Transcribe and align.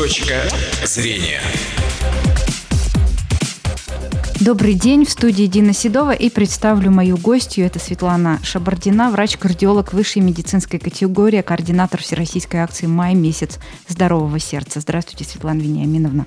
Точка 0.00 0.40
зрения. 0.82 1.42
Добрый 4.40 4.72
день, 4.72 5.04
в 5.04 5.10
студии 5.10 5.44
Дина 5.44 5.74
Седова 5.74 6.12
и 6.12 6.30
представлю 6.30 6.90
мою 6.90 7.18
гостью. 7.18 7.66
Это 7.66 7.78
Светлана 7.78 8.40
Шабардина, 8.42 9.10
врач-кардиолог 9.10 9.92
высшей 9.92 10.22
медицинской 10.22 10.78
категории, 10.78 11.42
координатор 11.42 12.00
Всероссийской 12.00 12.60
акции 12.60 12.86
«Май 12.86 13.14
месяц 13.14 13.58
здорового 13.88 14.38
сердца». 14.38 14.80
Здравствуйте, 14.80 15.26
Светлана 15.26 15.60
Вениаминовна. 15.60 16.24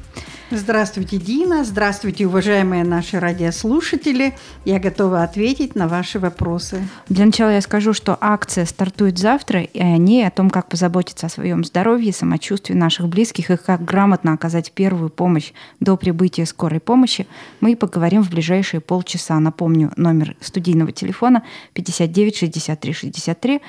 Здравствуйте, 0.55 1.17
Дина. 1.17 1.63
Здравствуйте, 1.63 2.27
уважаемые 2.27 2.83
наши 2.83 3.19
радиослушатели. 3.19 4.35
Я 4.65 4.79
готова 4.79 5.23
ответить 5.23 5.73
на 5.73 5.87
ваши 5.87 6.19
вопросы. 6.19 6.87
Для 7.09 7.25
начала 7.25 7.49
я 7.49 7.61
скажу, 7.61 7.93
что 7.93 8.15
акция 8.21 8.65
стартует 8.65 9.17
завтра, 9.17 9.63
и 9.63 9.79
о 9.79 9.97
ней, 9.97 10.27
о 10.27 10.29
том, 10.29 10.51
как 10.51 10.69
позаботиться 10.69 11.25
о 11.25 11.29
своем 11.29 11.63
здоровье, 11.63 12.13
самочувствии 12.13 12.75
наших 12.75 13.07
близких 13.07 13.49
и 13.49 13.57
как 13.57 13.83
грамотно 13.83 14.33
оказать 14.33 14.71
первую 14.73 15.09
помощь 15.09 15.53
до 15.79 15.97
прибытия 15.97 16.45
скорой 16.45 16.79
помощи, 16.79 17.25
мы 17.59 17.75
поговорим 17.75 18.21
в 18.21 18.29
ближайшие 18.29 18.79
полчаса. 18.79 19.39
Напомню, 19.39 19.91
номер 19.95 20.35
студийного 20.39 20.91
телефона 20.91 21.41
59 21.73 22.37
63 22.37 22.93
63. 22.93 23.61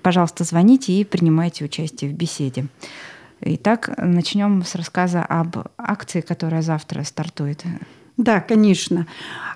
Пожалуйста, 0.00 0.44
звоните 0.44 0.92
и 0.92 1.02
принимайте 1.02 1.64
участие 1.64 2.12
в 2.12 2.14
беседе. 2.14 2.66
Итак, 3.42 3.90
начнем 3.96 4.62
с 4.64 4.74
рассказа 4.74 5.22
об 5.22 5.56
акции, 5.78 6.20
которая 6.20 6.62
завтра 6.62 7.02
стартует. 7.04 7.64
Да, 8.20 8.40
конечно. 8.40 9.06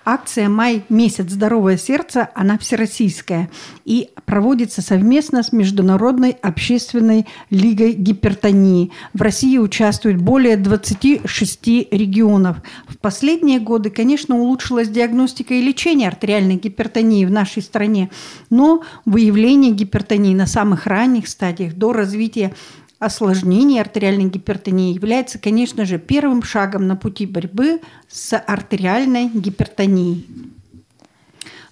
Акция 0.07 0.49
«Май. 0.49 0.85
Месяц. 0.89 1.31
Здоровое 1.31 1.77
сердце», 1.77 2.31
она 2.35 2.57
всероссийская 2.57 3.51
и 3.85 4.09
проводится 4.25 4.81
совместно 4.81 5.43
с 5.43 5.53
Международной 5.53 6.31
общественной 6.31 7.27
лигой 7.51 7.93
гипертонии. 7.93 8.91
В 9.13 9.21
России 9.21 9.59
участвует 9.59 10.17
более 10.17 10.57
26 10.57 11.67
регионов. 11.91 12.57
В 12.89 12.97
последние 12.97 13.61
годы, 13.61 13.91
конечно, 13.91 14.37
улучшилась 14.37 14.89
диагностика 14.89 15.53
и 15.53 15.61
лечение 15.61 16.09
артериальной 16.09 16.57
гипертонии 16.57 17.27
в 17.27 17.31
нашей 17.31 17.61
стране, 17.61 18.11
но 18.49 18.83
выявление 19.05 19.73
гипертонии 19.73 20.35
на 20.35 20.47
самых 20.47 20.87
ранних 20.87 21.29
стадиях 21.29 21.75
до 21.75 21.93
развития 21.93 22.55
осложнений 23.05 23.81
артериальной 23.81 24.31
гипертонии 24.31 24.95
является, 24.95 25.39
конечно 25.39 25.85
же, 25.85 25.99
первым 25.99 26.43
шагом 26.43 26.87
на 26.87 26.97
пути 26.97 27.27
борьбы 27.27 27.81
с 28.09 28.37
артериальной 28.37 29.29
гипертонией. 29.29 30.27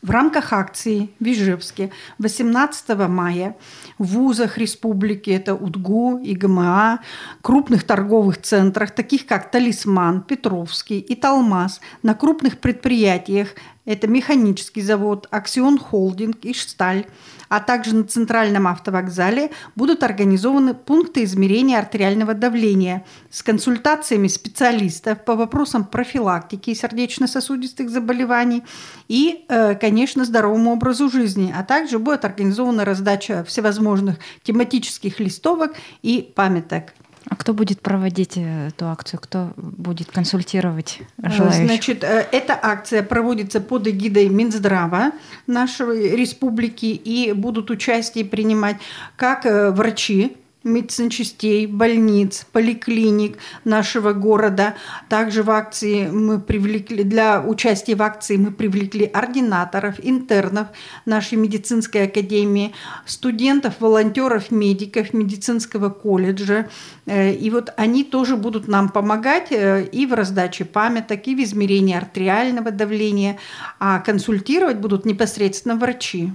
В 0.03 0.11
рамках 0.11 0.53
акции 0.53 1.11
в 1.21 1.25
Ижевске 1.25 1.93
18 2.19 2.89
мая 3.09 3.55
в 3.99 4.05
вузах 4.05 4.59
республики, 4.59 5.31
это 5.31 5.55
УДГУ, 5.55 6.19
ИГМА, 6.25 6.99
крупных 7.41 7.85
торговых 7.85 8.43
центрах, 8.43 8.91
таких 8.91 9.27
как 9.27 9.53
Талисман, 9.53 10.23
Петровский 10.23 10.99
и 10.99 11.15
Талмаз, 11.15 11.81
на 12.03 12.15
крупных 12.15 12.59
предприятиях, 12.59 13.51
это 13.85 14.09
Механический 14.09 14.83
завод, 14.83 15.29
Аксион 15.31 15.79
Холдинг 15.79 16.45
и 16.45 16.53
Шталь, 16.53 17.07
а 17.53 17.61
также 17.61 17.95
на 17.95 18.05
центральном 18.05 18.67
автовокзале 18.67 19.51
будут 19.77 20.03
организованы 20.03 20.73
пункты 20.73 21.23
измерения 21.25 21.79
артериального 21.79 22.33
давления 22.33 23.05
с 23.29 23.43
консультациями 23.43 24.29
специалистов 24.29 25.23
по 25.27 25.37
вопросам 25.37 25.85
профилактики 25.85 26.73
сердечно-сосудистых 26.73 27.91
заболеваний 27.91 28.63
и, 29.07 29.45
э, 29.51 29.75
конечно, 29.75 30.25
здоровому 30.25 30.73
образу 30.73 31.11
жизни, 31.11 31.55
а 31.55 31.63
также 31.63 31.99
будет 31.99 32.25
организована 32.25 32.87
раздача 32.87 33.45
всевозможных 33.45 34.17
тематических 34.43 35.21
листовок 35.21 35.75
и 36.01 36.33
памяток. 36.35 36.95
А 37.29 37.37
кто 37.37 37.55
будет 37.55 37.81
проводить 37.81 38.37
э, 38.37 38.69
эту 38.69 38.89
акцию? 38.89 39.21
Кто 39.21 39.53
будет 39.57 40.11
консультировать 40.11 41.01
э, 41.23 41.31
желающих? 41.31 41.67
Значит, 41.67 42.05
э, 42.05 42.27
эта 42.33 42.59
акция 42.61 43.03
проводится 43.03 43.61
под 43.61 43.87
эгидой 43.87 44.29
Минздрава 44.29 45.13
нашей 45.47 46.17
республики 46.17 46.87
и 46.87 47.33
будут 47.33 47.71
участие 47.71 48.25
принимать 48.25 48.77
как 49.17 49.45
врачи, 49.45 50.37
медсанчастей, 50.65 51.67
больниц, 51.67 52.47
поликлиник 52.53 53.39
нашего 53.65 54.13
города. 54.13 54.75
Также 55.09 55.43
в 55.43 55.51
акции 55.51 56.09
мы 56.09 56.41
привлекли, 56.41 57.05
для 57.05 57.43
участия 57.43 57.95
в 57.95 58.03
акции 58.03 58.37
мы 58.37 58.51
привлекли 58.51 59.05
ординаторов, 59.07 59.97
интернов 60.03 60.69
нашей 61.07 61.39
медицинской 61.39 62.05
академии, 62.05 62.73
студентов, 63.07 63.75
волонтеров, 63.81 64.51
медиков 64.51 65.15
медицинского 65.15 65.91
колледжа. 65.91 66.69
Э, 67.07 67.33
и 67.33 67.51
вот 67.51 67.73
они 67.77 68.05
тоже 68.05 68.37
будут 68.37 68.69
нам 68.69 68.89
помогать 68.89 69.49
э, 69.51 69.85
и 69.85 70.07
в 70.07 70.15
раздаче 70.15 70.65
памяток, 70.65 71.27
и 71.27 71.35
в 71.35 71.43
измерении 71.43 71.97
артериального 71.97 72.71
давления, 72.71 73.39
а 73.79 74.01
консультировать 74.01 74.79
будут 74.79 75.05
непосредственно 75.05 75.77
врачи. 75.77 76.33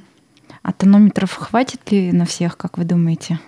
А 0.64 0.74
тонометров 0.74 1.34
хватит 1.34 1.92
ли 1.92 2.12
на 2.12 2.26
всех, 2.26 2.58
как 2.58 2.78
вы 2.78 2.84
думаете? 2.84 3.40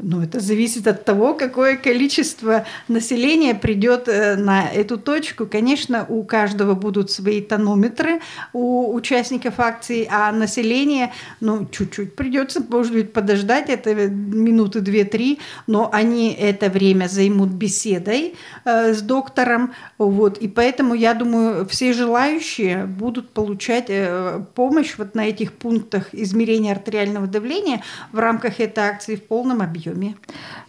Ну, 0.00 0.22
это 0.22 0.40
зависит 0.40 0.88
от 0.88 1.04
того, 1.04 1.34
какое 1.34 1.76
количество 1.76 2.66
населения 2.88 3.54
придет 3.54 4.08
э, 4.08 4.34
на 4.34 4.68
эту 4.68 4.98
точку. 4.98 5.46
Конечно, 5.46 6.04
у 6.08 6.24
каждого 6.24 6.74
будут 6.74 7.12
свои 7.12 7.40
тонометры 7.40 8.20
у 8.52 8.92
участников 8.92 9.60
акции, 9.60 10.08
а 10.10 10.32
население, 10.32 11.12
ну, 11.40 11.66
чуть-чуть 11.70 12.16
придется, 12.16 12.60
может 12.68 12.92
быть, 12.92 13.12
подождать, 13.12 13.70
это 13.70 13.94
минуты 13.94 14.80
две-три, 14.80 15.38
но 15.68 15.88
они 15.92 16.32
это 16.32 16.70
время 16.70 17.06
займут 17.06 17.50
беседой 17.50 18.34
э, 18.64 18.94
с 18.94 19.00
доктором, 19.00 19.74
вот, 19.98 20.38
и 20.38 20.48
поэтому, 20.48 20.94
я 20.94 21.14
думаю, 21.14 21.66
все 21.66 21.92
желающие 21.92 22.86
будут 22.86 23.30
получать 23.30 23.86
э, 23.88 24.44
помощь 24.56 24.94
вот 24.98 25.14
на 25.14 25.28
этих 25.28 25.52
пунктах 25.52 26.08
измерения 26.12 26.72
артериального 26.72 27.28
давления 27.28 27.82
в 28.10 28.18
рамках 28.18 28.58
этой 28.58 28.84
акции 28.84 29.14
в 29.14 29.22
полном 29.22 29.62
объеме 29.62 29.83
объеме. 29.92 30.16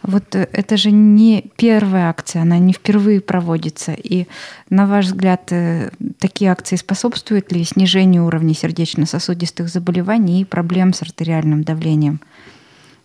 Вот 0.02 0.34
э, 0.34 0.48
это 0.52 0.76
же 0.76 0.90
не 0.90 1.50
первая 1.56 2.08
акция, 2.08 2.42
она 2.42 2.58
не 2.58 2.72
впервые 2.72 3.20
проводится. 3.20 3.92
И, 3.92 4.26
на 4.70 4.86
ваш 4.86 5.06
взгляд, 5.06 5.52
э, 5.52 5.90
такие 6.18 6.50
акции 6.50 6.76
способствуют 6.76 7.52
ли 7.52 7.64
снижению 7.64 8.26
уровня 8.26 8.54
сердечно-сосудистых 8.54 9.68
заболеваний 9.68 10.42
и 10.42 10.44
проблем 10.44 10.92
с 10.92 11.02
артериальным 11.02 11.64
давлением? 11.64 12.20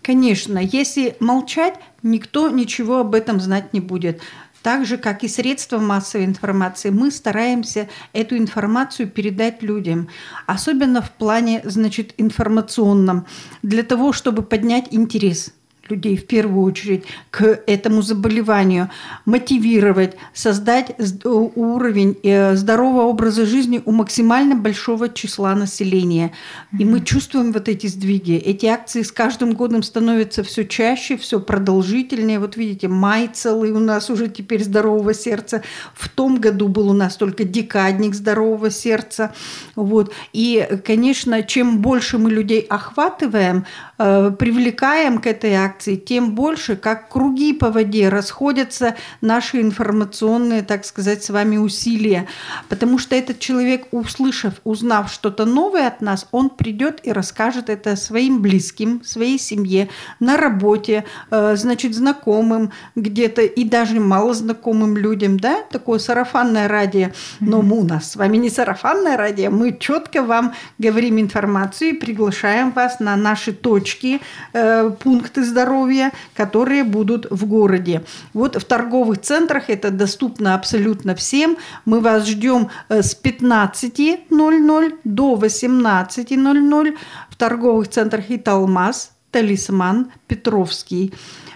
Конечно, 0.02 0.58
если 0.58 1.16
молчать, 1.20 1.76
никто 2.02 2.50
ничего 2.50 3.00
об 3.00 3.14
этом 3.14 3.40
знать 3.40 3.74
не 3.74 3.80
будет. 3.80 4.22
Так 4.64 4.86
же, 4.86 4.98
как 4.98 5.24
и 5.24 5.28
средства 5.28 5.80
массовой 5.80 6.26
информации, 6.26 6.92
мы 6.92 7.10
стараемся 7.10 7.90
эту 8.14 8.38
информацию 8.38 9.10
передать 9.10 9.64
людям, 9.64 10.08
особенно 10.46 11.02
в 11.02 11.12
плане, 11.12 11.62
значит, 11.64 12.14
информационном, 12.18 13.26
для 13.64 13.84
того, 13.84 14.14
чтобы 14.14 14.44
поднять 14.44 14.88
интерес 14.92 15.54
людей 15.92 16.18
в 16.18 16.26
первую 16.26 16.64
очередь 16.66 17.04
к 17.30 17.62
этому 17.68 18.02
заболеванию, 18.02 18.90
мотивировать, 19.26 20.16
создать 20.34 20.96
уровень 21.24 22.18
э, 22.24 22.56
здорового 22.56 23.04
образа 23.04 23.46
жизни 23.46 23.82
у 23.86 23.92
максимально 23.92 24.56
большого 24.56 25.10
числа 25.10 25.54
населения. 25.56 26.32
И 26.80 26.86
мы 26.86 27.02
чувствуем 27.02 27.52
вот 27.52 27.68
эти 27.68 27.88
сдвиги. 27.88 28.36
Эти 28.36 28.66
акции 28.66 29.02
с 29.04 29.12
каждым 29.12 29.54
годом 29.54 29.84
становятся 29.84 30.44
все 30.44 30.66
чаще, 30.66 31.18
все 31.18 31.40
продолжительнее. 31.40 32.40
Вот 32.40 32.58
видите, 32.58 32.88
май 32.88 33.30
целый 33.34 33.72
у 33.72 33.80
нас 33.80 34.10
уже 34.10 34.30
теперь 34.30 34.64
здорового 34.64 35.14
сердца. 35.14 35.62
В 35.94 36.08
том 36.10 36.40
году 36.40 36.68
был 36.68 36.90
у 36.90 36.94
нас 36.94 37.18
только 37.18 37.44
декадник 37.44 38.16
здорового 38.16 38.70
сердца. 38.70 39.34
Вот. 39.76 40.14
И, 40.34 40.68
конечно, 40.86 41.44
чем 41.44 41.80
больше 41.80 42.18
мы 42.18 42.32
людей 42.32 42.62
охватываем, 42.62 43.66
э, 43.98 44.32
привлекаем 44.38 45.20
к 45.20 45.28
этой 45.28 45.54
акции, 45.56 45.81
реакции, 45.82 45.96
тем 45.96 46.36
больше, 46.36 46.76
как 46.76 47.10
круги 47.10 47.54
по 47.54 47.72
воде 47.72 48.10
расходятся 48.10 48.96
наши 49.22 49.62
информационные, 49.62 50.62
так 50.62 50.86
сказать, 50.86 51.24
с 51.24 51.30
вами 51.30 51.58
усилия. 51.58 52.28
Потому 52.70 53.00
что 53.00 53.16
этот 53.16 53.40
человек, 53.40 53.88
услышав, 53.92 54.54
узнав 54.64 55.12
что-то 55.12 55.46
новое 55.46 55.88
от 55.88 56.02
нас, 56.02 56.28
он 56.32 56.50
придет 56.50 57.00
и 57.04 57.12
расскажет 57.12 57.70
это 57.70 57.96
своим 57.96 58.42
близким, 58.42 59.02
своей 59.04 59.40
семье, 59.40 59.88
на 60.20 60.38
работе, 60.38 61.04
э, 61.32 61.56
значит, 61.56 61.96
знакомым 61.96 62.72
где-то 62.96 63.42
и 63.42 63.64
даже 63.64 64.00
малознакомым 64.00 64.98
людям, 64.98 65.40
да, 65.40 65.64
такое 65.72 66.00
сарафанное 66.00 66.68
радио. 66.68 67.10
Но 67.40 67.62
мы 67.62 67.80
у 67.80 67.84
нас 67.84 68.12
с 68.12 68.16
вами 68.16 68.38
не 68.38 68.50
сарафанное 68.50 69.18
радио, 69.18 69.52
мы 69.52 69.78
четко 69.80 70.22
вам 70.22 70.54
говорим 70.80 71.20
информацию 71.20 71.90
и 71.90 71.94
приглашаем 71.94 72.72
вас 72.72 73.00
на 73.00 73.16
наши 73.16 73.54
точки, 73.54 74.20
э, 74.54 74.92
пункты 75.00 75.44
здоровья, 75.44 75.71
здоровья, 75.72 76.12
которые 76.36 76.84
будут 76.84 77.28
в 77.30 77.46
городе. 77.46 78.04
Вот 78.34 78.56
в 78.56 78.64
торговых 78.66 79.22
центрах 79.22 79.70
это 79.70 79.90
доступно 79.90 80.56
абсолютно 80.56 81.16
всем. 81.16 81.58
Мы 81.86 82.00
вас 82.02 82.28
ждем 82.28 82.70
э, 82.90 83.02
с 83.02 83.18
15.00 83.22 85.00
до 85.04 85.36
18.00 85.36 86.98
в 87.30 87.36
торговых 87.36 87.88
центрах 87.88 88.26
Италмаз, 88.30 89.12
талисман 89.32 90.12
Петровский. 90.28 91.14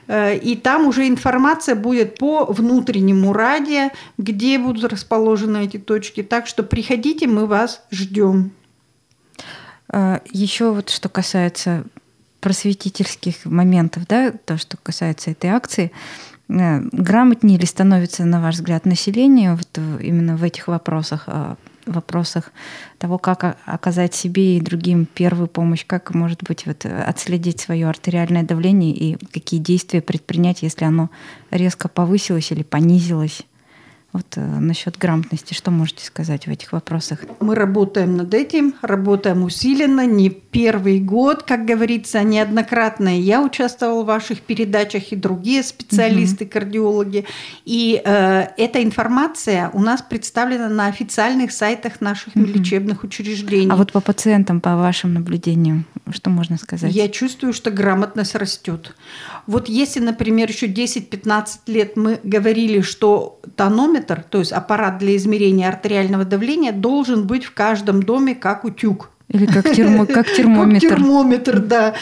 Э, 0.07 0.37
и 0.37 0.55
там 0.55 0.87
уже 0.87 1.07
информация 1.07 1.75
будет 1.75 2.17
по 2.17 2.45
внутреннему 2.45 3.33
радио, 3.33 3.89
где 4.17 4.57
будут 4.57 4.91
расположены 4.91 5.65
эти 5.65 5.77
точки. 5.77 6.23
Так 6.23 6.47
что 6.47 6.63
приходите, 6.63 7.27
мы 7.27 7.47
вас 7.47 7.81
ждем. 7.91 8.51
А, 9.89 10.21
Еще 10.31 10.71
вот 10.71 10.89
что 10.89 11.09
касается 11.09 11.83
просветительских 12.45 13.43
моментов, 13.45 14.03
да, 14.07 14.31
то, 14.31 14.59
что 14.59 14.77
касается 14.77 15.31
этой 15.31 15.49
акции, 15.49 15.91
э, 16.47 16.79
грамотнее 16.91 17.57
ли 17.57 17.65
становится, 17.65 18.23
на 18.23 18.39
ваш 18.39 18.57
взгляд, 18.57 18.85
население 18.85 19.55
вот 19.55 19.79
именно 19.99 20.37
в 20.37 20.43
этих 20.43 20.67
вопросах, 20.67 21.23
а, 21.25 21.55
вопросах 21.87 22.51
того, 22.99 23.17
как 23.17 23.57
оказать 23.65 24.13
себе 24.13 24.57
и 24.57 24.61
другим 24.61 25.07
первую 25.07 25.47
помощь, 25.47 25.87
как, 25.87 26.13
может 26.13 26.43
быть, 26.43 26.67
вот 26.67 26.85
отследить 26.85 27.61
свое 27.61 27.87
артериальное 27.87 28.43
давление 28.43 28.91
и 28.91 29.15
какие 29.33 29.59
действия 29.59 30.03
предпринять, 30.03 30.61
если 30.61 30.85
оно 30.85 31.09
резко 31.49 31.87
повысилось 31.87 32.51
или 32.51 32.61
понизилось? 32.61 33.41
Вот 34.15 34.37
э, 34.37 34.41
насчет 34.41 34.97
грамотности, 34.97 35.53
что 35.53 35.71
можете 35.71 36.05
сказать 36.05 36.47
в 36.47 36.49
этих 36.49 36.71
вопросах? 36.71 37.19
Мы 37.41 37.53
работаем 37.53 38.15
над 38.15 38.33
этим, 38.33 38.73
работаем 38.81 39.43
усиленно, 39.43 40.05
не 40.05 40.29
первый 40.29 41.01
год, 41.01 41.43
как 41.43 41.65
говорится, 41.65 42.23
неоднократно. 42.23 43.19
Я 43.19 43.41
участвовала 43.41 44.03
в 44.03 44.05
ваших 44.05 44.39
передачах 44.39 45.11
и 45.11 45.17
другие 45.17 45.63
специалисты, 45.63 46.45
кардиологи. 46.45 47.25
И 47.65 48.01
э, 48.05 48.47
эта 48.55 48.81
информация 48.81 49.69
у 49.73 49.81
нас 49.81 50.01
представлена 50.01 50.69
на 50.69 50.87
официальных 50.87 51.51
сайтах 51.51 51.99
наших 51.99 52.37
угу. 52.37 52.45
лечебных 52.45 53.03
учреждений. 53.03 53.69
А 53.69 53.75
вот 53.75 53.91
по 53.91 53.99
пациентам, 53.99 54.61
по 54.61 54.77
вашим 54.77 55.13
наблюдениям, 55.13 55.83
что 56.11 56.29
можно 56.29 56.57
сказать? 56.57 56.95
Я 56.95 57.09
чувствую, 57.09 57.51
что 57.51 57.69
грамотность 57.69 58.35
растет. 58.35 58.95
Вот 59.45 59.67
если, 59.67 59.99
например, 59.99 60.49
еще 60.49 60.67
10-15 60.67 61.47
лет 61.67 61.97
мы 61.97 62.17
говорили, 62.23 62.79
что 62.79 63.41
тонометр, 63.57 64.04
то 64.13 64.39
есть 64.39 64.51
аппарат 64.51 64.97
для 64.97 65.15
измерения 65.15 65.67
артериального 65.67 66.25
давления, 66.25 66.71
должен 66.71 67.27
быть 67.27 67.45
в 67.45 67.53
каждом 67.53 68.03
доме 68.03 68.35
как 68.35 68.63
утюг. 68.63 69.09
Или 69.29 69.47
как, 69.47 69.71
термо, 69.73 70.05
как 70.05 70.31
термометр. 70.31 70.87
Как 70.87 70.97
термометр, 70.97 71.59
да. 71.59 71.95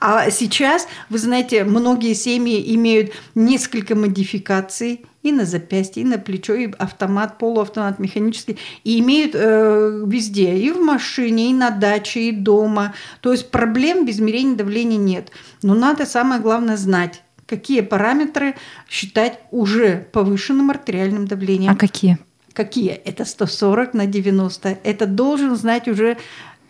А 0.00 0.30
сейчас, 0.30 0.88
вы 1.10 1.18
знаете, 1.18 1.64
многие 1.64 2.14
семьи 2.14 2.74
имеют 2.74 3.12
несколько 3.34 3.94
модификаций 3.94 5.04
и 5.22 5.32
на 5.32 5.44
запястье, 5.44 6.02
и 6.02 6.06
на 6.06 6.18
плечо, 6.18 6.54
и 6.54 6.72
автомат, 6.78 7.36
полуавтомат, 7.36 7.98
механический, 7.98 8.56
и 8.84 8.98
имеют 9.00 9.32
э, 9.34 10.04
везде, 10.06 10.56
и 10.56 10.70
в 10.70 10.80
машине, 10.80 11.50
и 11.50 11.54
на 11.54 11.70
даче, 11.70 12.20
и 12.20 12.32
дома. 12.32 12.94
То 13.20 13.32
есть 13.32 13.50
проблем 13.50 14.06
без 14.06 14.16
измерения 14.16 14.56
давления 14.56 14.96
нет. 14.96 15.30
Но 15.62 15.74
надо 15.74 16.06
самое 16.06 16.40
главное 16.40 16.78
знать, 16.78 17.22
какие 17.50 17.80
параметры 17.80 18.54
считать 18.88 19.40
уже 19.50 20.06
повышенным 20.12 20.70
артериальным 20.70 21.26
давлением. 21.26 21.72
А 21.72 21.74
какие? 21.74 22.18
Какие? 22.52 22.92
Это 22.92 23.24
140 23.24 23.94
на 23.94 24.06
90. 24.06 24.78
Это 24.84 25.06
должен 25.06 25.56
знать 25.56 25.88
уже 25.88 26.16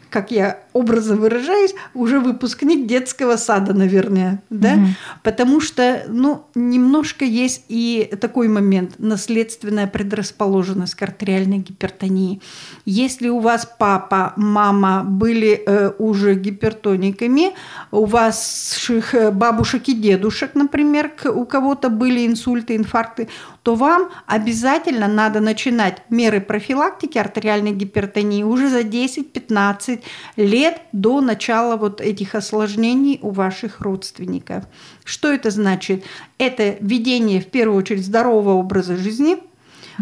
как 0.08 0.32
я 0.32 0.58
образно 0.72 1.16
выражаюсь, 1.16 1.74
уже 1.94 2.20
выпускник 2.20 2.86
детского 2.86 3.36
сада, 3.36 3.74
наверное, 3.74 4.42
да, 4.50 4.74
угу. 4.74 4.86
потому 5.22 5.60
что, 5.60 6.04
ну, 6.08 6.46
немножко 6.54 7.24
есть 7.24 7.64
и 7.68 8.10
такой 8.20 8.48
момент, 8.48 8.94
наследственная 8.98 9.86
предрасположенность 9.86 10.94
к 10.94 11.02
артериальной 11.02 11.58
гипертонии. 11.58 12.40
Если 12.84 13.28
у 13.28 13.40
вас 13.40 13.68
папа, 13.78 14.32
мама 14.36 15.02
были 15.04 15.62
э, 15.66 15.92
уже 15.98 16.34
гипертониками, 16.34 17.52
у 17.90 18.04
ваших 18.04 19.14
э, 19.14 19.30
бабушек 19.30 19.88
и 19.88 19.94
дедушек, 19.94 20.54
например, 20.54 21.10
у 21.24 21.44
кого-то 21.44 21.88
были 21.88 22.26
инсульты, 22.26 22.76
инфаркты, 22.76 23.28
то 23.62 23.74
вам 23.74 24.10
обязательно 24.26 25.08
надо 25.08 25.40
начинать 25.40 26.02
меры 26.08 26.40
профилактики 26.40 27.18
артериальной 27.18 27.72
гипертонии 27.72 28.42
уже 28.42 28.68
за 28.68 28.80
10-15 28.80 30.02
лет 30.36 30.59
до 30.92 31.20
начала 31.20 31.76
вот 31.76 32.00
этих 32.00 32.34
осложнений 32.34 33.18
у 33.22 33.30
ваших 33.30 33.80
родственников. 33.80 34.64
Что 35.04 35.32
это 35.32 35.50
значит? 35.50 36.04
Это 36.38 36.76
введение 36.80 37.40
в 37.40 37.46
первую 37.46 37.78
очередь 37.78 38.04
здорового 38.04 38.54
образа 38.54 38.96
жизни– 38.96 39.36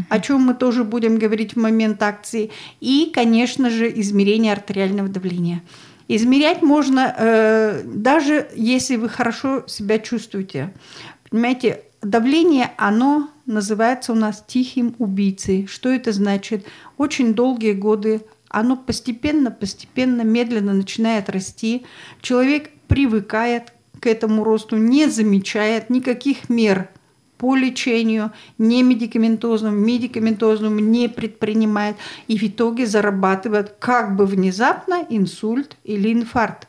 о 0.08 0.20
чем 0.20 0.43
мы 0.43 0.55
тоже 0.55 0.84
будем 0.84 1.19
говорить 1.19 1.55
в 1.55 1.58
момент 1.58 2.02
акции, 2.02 2.50
и, 2.81 3.10
конечно 3.12 3.70
же, 3.70 3.90
измерение 4.00 4.52
артериального 4.52 5.08
давления. 5.08 5.62
Измерять 6.08 6.62
можно 6.62 7.14
э, 7.16 7.82
даже 7.84 8.49
если 8.54 8.96
вы 8.96 9.08
хорошо 9.08 9.64
себя 9.66 9.99
чувствуете. 9.99 10.72
Понимаете, 11.28 11.82
давление, 12.00 12.70
оно 12.78 13.28
называется 13.44 14.12
у 14.12 14.14
нас 14.14 14.43
тихим 14.46 14.94
убийцей. 14.99 15.66
Что 15.66 15.90
это 15.90 16.12
значит? 16.12 16.64
Очень 16.96 17.34
долгие 17.34 17.72
годы 17.72 18.22
оно 18.48 18.76
постепенно, 18.76 19.50
постепенно, 19.50 20.22
медленно 20.22 20.72
начинает 20.72 21.28
расти. 21.28 21.84
Человек 22.20 22.70
привыкает 22.88 23.72
к 24.00 24.06
этому 24.06 24.44
росту, 24.44 24.76
не 24.76 25.06
замечает 25.08 25.90
никаких 25.90 26.48
мер 26.48 26.88
по 27.36 27.54
лечению, 27.54 28.32
не 28.58 28.82
медикаментозным, 28.82 29.76
медикаментозным 29.76 30.90
не 30.90 31.08
предпринимает 31.08 31.96
и 32.26 32.36
в 32.36 32.42
итоге 32.42 32.86
зарабатывает 32.86 33.76
как 33.78 34.16
бы 34.16 34.26
внезапно 34.26 35.06
инсульт 35.08 35.76
или 35.84 36.12
инфаркт. 36.12 36.68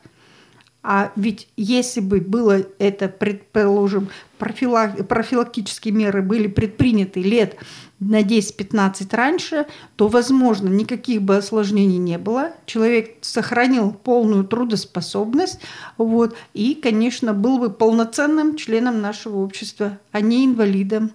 А 0.82 1.12
ведь 1.14 1.48
если 1.56 2.00
бы 2.00 2.20
было 2.20 2.62
это, 2.78 3.08
предположим, 3.08 4.08
профилак, 4.38 5.06
профилактические 5.06 5.92
меры 5.92 6.22
были 6.22 6.46
предприняты 6.46 7.20
лет 7.20 7.56
на 8.00 8.22
10-15 8.22 9.14
раньше, 9.14 9.66
то, 9.96 10.08
возможно, 10.08 10.68
никаких 10.68 11.22
бы 11.22 11.36
осложнений 11.36 11.98
не 11.98 12.18
было. 12.18 12.52
Человек 12.66 13.16
сохранил 13.20 13.92
полную 13.92 14.44
трудоспособность, 14.44 15.60
вот, 15.98 16.34
и, 16.54 16.74
конечно, 16.74 17.34
был 17.34 17.58
бы 17.58 17.70
полноценным 17.70 18.56
членом 18.56 19.00
нашего 19.00 19.38
общества, 19.38 19.98
а 20.12 20.20
не 20.20 20.46
инвалидом. 20.46 21.12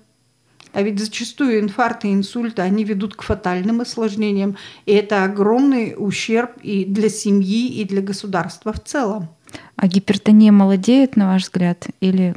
А 0.73 0.81
ведь 0.81 0.99
зачастую 0.99 1.61
инфаркты 1.61 2.09
и 2.09 2.13
инсульты, 2.13 2.61
они 2.61 2.83
ведут 2.83 3.15
к 3.15 3.21
фатальным 3.21 3.79
осложнениям. 3.79 4.57
И 4.85 4.91
это 4.91 5.23
огромный 5.23 5.95
ущерб 5.97 6.51
и 6.61 6.83
для 6.83 7.07
семьи, 7.07 7.69
и 7.69 7.85
для 7.85 8.01
государства 8.01 8.73
в 8.73 8.83
целом. 8.83 9.29
А 9.77 9.87
гипертония 9.87 10.51
молодеет, 10.51 11.15
на 11.15 11.27
ваш 11.27 11.43
взгляд, 11.43 11.87
или 12.01 12.35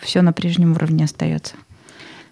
все 0.00 0.22
на 0.22 0.32
прежнем 0.32 0.72
уровне 0.72 1.04
остается? 1.04 1.56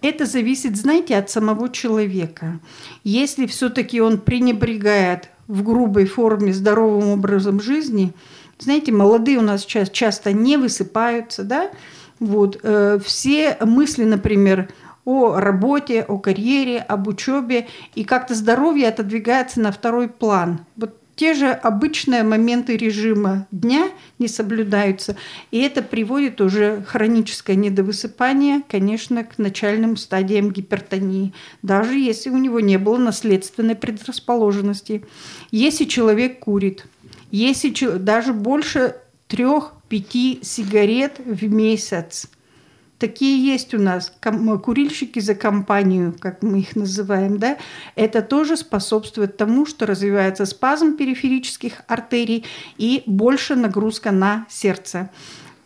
Это 0.05 0.27
зависит, 0.27 0.77
знаете, 0.77 1.17
от 1.17 1.31
самого 1.31 1.67
человека. 1.67 2.59
Если 3.03 3.47
все-таки 3.47 3.99
он 3.99 4.19
пренебрегает 4.19 5.29
в 5.47 5.63
грубой 5.63 6.05
форме 6.05 6.53
здоровым 6.53 7.09
образом 7.09 7.59
жизни, 7.59 8.13
знаете, 8.59 8.91
молодые 8.91 9.39
у 9.39 9.41
нас 9.41 9.61
сейчас 9.61 9.89
часто 9.89 10.31
не 10.31 10.57
высыпаются, 10.57 11.43
да, 11.43 11.71
вот, 12.19 12.59
э, 12.61 12.99
все 13.03 13.57
мысли, 13.61 14.03
например, 14.03 14.69
о 15.05 15.39
работе, 15.39 16.03
о 16.03 16.19
карьере, 16.19 16.81
об 16.81 17.07
учебе, 17.07 17.67
и 17.95 18.03
как-то 18.03 18.35
здоровье 18.35 18.89
отодвигается 18.89 19.59
на 19.59 19.71
второй 19.71 20.07
план. 20.07 20.67
Вот 20.75 20.95
те 21.15 21.33
же 21.33 21.49
обычные 21.49 22.23
моменты 22.23 22.75
режима 22.77 23.47
дня 23.51 23.89
не 24.19 24.27
соблюдаются, 24.27 25.15
и 25.51 25.59
это 25.59 25.81
приводит 25.81 26.41
уже 26.41 26.83
хроническое 26.87 27.55
недовысыпание, 27.55 28.61
конечно, 28.69 29.23
к 29.23 29.37
начальным 29.37 29.97
стадиям 29.97 30.51
гипертонии, 30.51 31.33
даже 31.61 31.97
если 31.97 32.29
у 32.29 32.37
него 32.37 32.59
не 32.59 32.77
было 32.77 32.97
наследственной 32.97 33.75
предрасположенности. 33.75 35.05
Если 35.51 35.85
человек 35.85 36.39
курит, 36.39 36.85
если 37.31 37.69
даже 37.97 38.33
больше 38.33 38.95
трех-пяти 39.27 40.39
сигарет 40.43 41.19
в 41.19 41.43
месяц, 41.45 42.29
Такие 43.05 43.53
есть 43.53 43.75
у 43.75 43.79
нас. 43.79 44.11
Курильщики 44.63 45.19
за 45.19 45.35
компанию, 45.35 46.15
как 46.19 46.41
мы 46.41 46.61
их 46.61 46.75
называем, 46.75 47.37
да, 47.37 47.57
это 47.95 48.23
тоже 48.23 48.57
способствует 48.57 49.37
тому, 49.37 49.67
что 49.67 49.85
развивается 49.85 50.47
спазм 50.47 50.97
периферических 50.97 51.83
артерий 51.87 52.45
и 52.79 53.03
больше 53.05 53.55
нагрузка 53.55 54.09
на 54.09 54.47
сердце. 54.49 55.11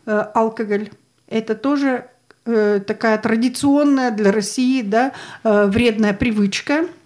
Э, 0.06 0.26
алкоголь– 0.34 0.90
это 1.30 1.56
тоже 1.56 2.10
э, 2.44 2.82
такая 2.86 3.18
традиционная 3.18 4.12
для 4.12 4.34
России 4.34 4.82
да, 4.82 5.14
э, 5.46 5.68
вредная 5.68 6.14
привычка– 6.14 6.88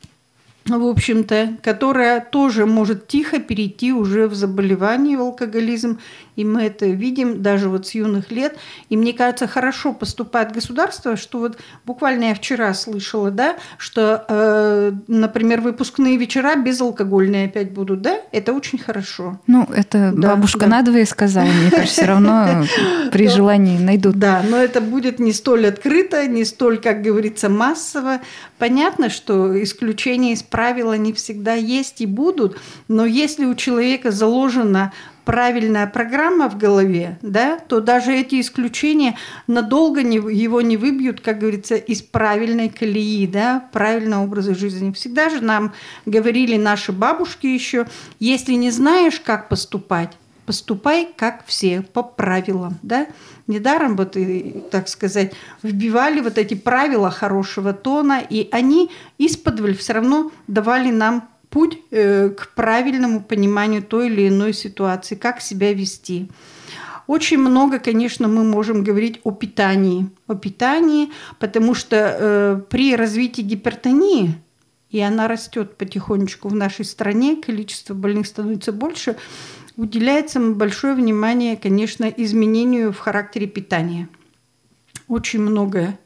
в 0.66 0.86
общем-то, 0.86 1.58
которая 1.62 2.22
тоже 2.22 2.66
может 2.66 3.08
тихо 3.08 3.40
перейти 3.40 3.92
уже 3.92 4.28
в 4.28 4.36
заболевание, 4.36 5.18
в 5.18 5.22
алкоголизм. 5.22 6.00
И 6.36 6.44
мы 6.46 6.64
это 6.64 6.88
видим 6.88 7.44
даже 7.44 7.70
вот 7.70 7.88
с 7.88 7.92
юных 7.96 8.32
лет. 8.32 8.56
И 8.90 8.98
мне 8.98 9.14
кажется, 9.14 9.46
хорошо 9.46 9.94
поступает 9.94 10.52
государство, 10.52 11.16
что 11.16 11.40
вот 11.40 11.58
буквально 11.86 12.26
я 12.26 12.36
вчера 12.36 12.74
слышала, 12.74 13.30
да, 13.30 13.58
что, 13.78 14.26
э, 14.28 14.92
например, 15.08 15.62
выпускные 15.62 16.18
вечера 16.18 16.56
безалкогольные 16.56 17.48
опять 17.48 17.72
будут, 17.72 18.02
да? 18.02 18.18
Это 18.32 18.54
очень 18.54 18.80
хорошо. 18.80 19.40
Ну, 19.48 19.64
это 19.64 20.12
да, 20.16 20.30
бабушка 20.30 20.62
да. 20.62 20.68
надвое 20.68 21.06
сказала, 21.06 21.46
мне 21.46 21.70
кажется, 21.70 21.94
все 21.94 22.06
равно 22.06 22.66
при 23.12 23.28
желании 23.28 23.78
найдут. 23.78 24.16
Да, 24.16 24.42
но 24.48 24.58
это 24.58 24.82
будет 24.82 25.20
не 25.20 25.34
столь 25.34 25.68
открыто, 25.68 26.26
не 26.28 26.46
столь, 26.46 26.80
как 26.80 27.02
говорится, 27.02 27.50
массово. 27.50 28.22
Понятно, 28.58 29.10
что 29.10 29.62
исключения 29.62 30.34
из 30.34 30.42
правила 30.54 30.96
не 30.96 31.14
всегда 31.14 31.56
есть 31.56 32.02
и 32.02 32.06
будут, 32.06 32.60
но 32.88 33.08
если 33.08 33.46
у 33.46 33.56
человека 33.56 34.12
заложена 34.12 34.94
правильная 35.26 35.88
программа 35.88 36.48
в 36.48 36.60
голове, 36.60 37.18
да, 37.24 37.58
то 37.58 37.82
даже 37.82 38.14
эти 38.14 38.40
исключения 38.40 39.18
надолго 39.48 40.04
не, 40.04 40.18
его 40.18 40.62
не 40.62 40.78
выбьют, 40.78 41.22
как 41.22 41.40
говорится, 41.40 41.74
из 41.74 42.04
правильной 42.04 42.70
колеи, 42.70 43.26
да, 43.26 43.68
правильного 43.72 44.26
образа 44.26 44.54
жизни. 44.54 44.92
Всегда 44.92 45.32
же 45.32 45.42
нам 45.42 45.74
говорили 46.06 46.56
наши 46.56 46.92
бабушки 46.92 47.48
еще, 47.48 47.88
если 48.20 48.54
не 48.54 48.70
знаешь, 48.70 49.20
как 49.20 49.50
поступать, 49.50 50.12
поступай 50.46 51.08
как 51.16 51.46
все, 51.46 51.82
по 51.82 52.04
правилам, 52.04 52.78
да. 52.82 53.08
Недаром 53.48 53.96
вот, 53.96 54.16
и, 54.18 54.64
так 54.72 54.88
сказать, 54.88 55.34
вбивали 55.62 56.22
вот 56.22 56.38
эти 56.38 56.54
правила 56.54 57.12
хорошего 57.12 57.74
тона, 57.74 58.22
и 58.28 58.48
они 58.52 58.92
из-под 59.18 59.78
все 59.78 59.94
равно 59.94 60.32
давали 60.48 60.92
нам 60.92 61.30
путь 61.50 61.78
э, 61.92 62.30
к 62.30 62.54
правильному 62.56 63.22
пониманию 63.22 63.84
той 63.84 64.08
или 64.08 64.28
иной 64.28 64.54
ситуации, 64.54 65.16
как 65.16 65.40
себя 65.42 65.74
вести. 65.74 66.30
Очень 67.06 67.38
много, 67.38 67.80
конечно, 67.80 68.28
мы 68.28 68.44
можем 68.44 68.84
говорить 68.84 69.20
о 69.24 69.32
питании. 69.32 70.10
О 70.28 70.36
питании, 70.36 71.12
потому 71.40 71.76
что 71.76 71.96
э, 71.98 72.62
при 72.70 72.96
развитии 72.96 73.42
гипертонии, 73.42 74.36
и 74.90 75.00
она 75.00 75.28
растет 75.28 75.78
потихонечку 75.78 76.48
в 76.48 76.56
нашей 76.56 76.86
стране, 76.86 77.36
количество 77.36 77.94
больных 77.94 78.28
становится 78.28 78.72
больше, 78.72 79.18
уделяется 79.78 80.40
большое 80.40 80.94
внимание, 80.94 81.58
конечно, 81.58 82.06
изменению 82.06 82.94
в 82.94 83.00
характере 83.00 83.48
питания. 83.48 84.10
Очень 85.08 85.42
много 85.42 85.98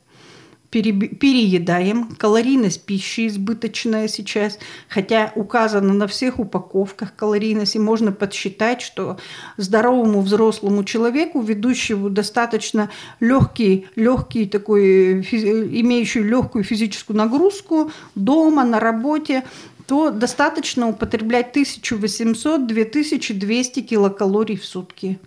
переедаем, 0.69 2.15
калорийность 2.17 2.86
пищи 2.86 3.27
избыточная 3.27 4.07
сейчас, 4.09 4.59
хотя 4.89 5.31
указано 5.36 5.93
на 5.93 6.07
всех 6.07 6.39
упаковках 6.39 7.15
калорийность, 7.15 7.75
и 7.75 7.79
можно 7.79 8.12
подсчитать, 8.12 8.81
что 8.81 9.17
здоровому 9.55 10.21
взрослому 10.21 10.83
человеку, 10.83 11.41
ведущему 11.41 12.09
достаточно 12.09 12.89
легкий, 13.21 13.88
легкий 13.95 14.45
такой, 14.45 15.21
имеющий 15.21 16.24
легкую 16.24 16.65
физическую 16.65 17.15
нагрузку 17.17 17.91
дома, 18.15 18.65
на 18.65 18.79
работе, 18.79 19.43
то 19.88 20.12
достаточно 20.12 20.89
употреблять 20.89 21.56
1800-2200 21.56 23.82
килокалорий 23.82 24.58
в 24.58 24.65
сутки. 24.65 25.17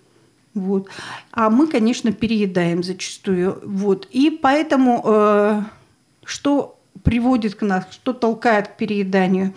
Вот. 0.55 0.88
А 1.33 1.49
мы, 1.49 1.67
конечно, 1.67 2.12
переедаем 2.12 2.83
зачастую. 2.83 3.59
Вот. 3.64 4.07
И 4.11 4.29
поэтому 4.31 5.02
э, 5.05 5.62
что 6.25 6.79
приводит 7.02 7.54
к 7.54 7.62
нас, 7.62 7.87
что 7.90 8.12
толкает 8.12 8.69
к 8.69 8.76
перееданию? 8.76 9.54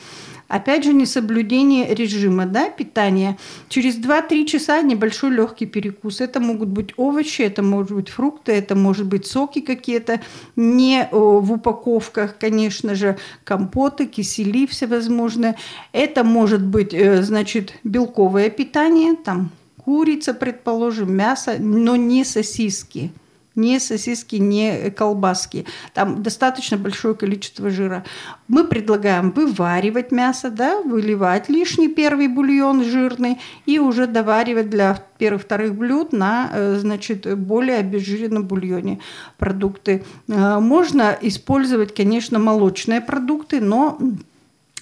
Опять 0.47 0.83
же, 0.83 0.93
несоблюдение 0.93 1.95
режима 1.95 2.45
да, 2.45 2.69
питания. 2.69 3.37
Через 3.69 3.97
2-3 3.97 4.45
часа 4.45 4.81
небольшой 4.83 5.31
легкий 5.31 5.65
перекус. 5.65 6.21
Это 6.21 6.39
могут 6.39 6.69
быть 6.69 6.93
овощи, 6.95 7.41
это 7.41 7.63
могут 7.63 7.91
быть 7.91 8.09
фрукты, 8.09 8.51
это 8.51 8.75
может 8.75 9.07
быть 9.07 9.25
соки 9.25 9.61
какие-то, 9.61 10.21
не 10.55 11.07
в 11.11 11.53
упаковках, 11.53 12.37
конечно 12.37 12.93
же, 12.93 13.17
компоты, 13.43 14.05
кисели 14.05 14.67
всевозможные. 14.67 15.55
Это 15.91 16.23
может 16.23 16.63
быть, 16.63 16.93
э, 16.93 17.23
значит, 17.23 17.73
белковое 17.83 18.51
питание, 18.51 19.15
там 19.15 19.49
курица, 19.83 20.33
предположим, 20.33 21.13
мясо, 21.13 21.55
но 21.57 21.95
не 21.95 22.23
сосиски. 22.23 23.11
Не 23.55 23.79
сосиски, 23.79 24.37
не 24.37 24.89
колбаски. 24.89 25.65
Там 25.93 26.23
достаточно 26.23 26.75
большое 26.75 27.13
количество 27.13 27.69
жира. 27.69 28.03
Мы 28.47 28.63
предлагаем 28.63 29.29
вываривать 29.29 30.11
мясо, 30.11 30.49
да, 30.49 30.81
выливать 30.81 31.49
лишний 31.49 31.87
первый 31.87 32.27
бульон 32.27 32.83
жирный 32.83 33.39
и 33.67 33.77
уже 33.77 34.07
доваривать 34.07 34.69
для 34.71 35.03
первых-вторых 35.19 35.75
блюд 35.75 36.13
на, 36.13 36.49
э, 36.51 36.77
значит, 36.79 37.37
более 37.37 37.77
обезжиренном 37.77 38.45
бульоне 38.45 38.99
продукты. 39.37 40.03
Э, 40.27 40.59
можно 40.59 41.15
использовать, 41.21 41.93
конечно, 41.93 42.39
молочные 42.39 43.01
продукты, 43.01 43.61
но 43.61 43.99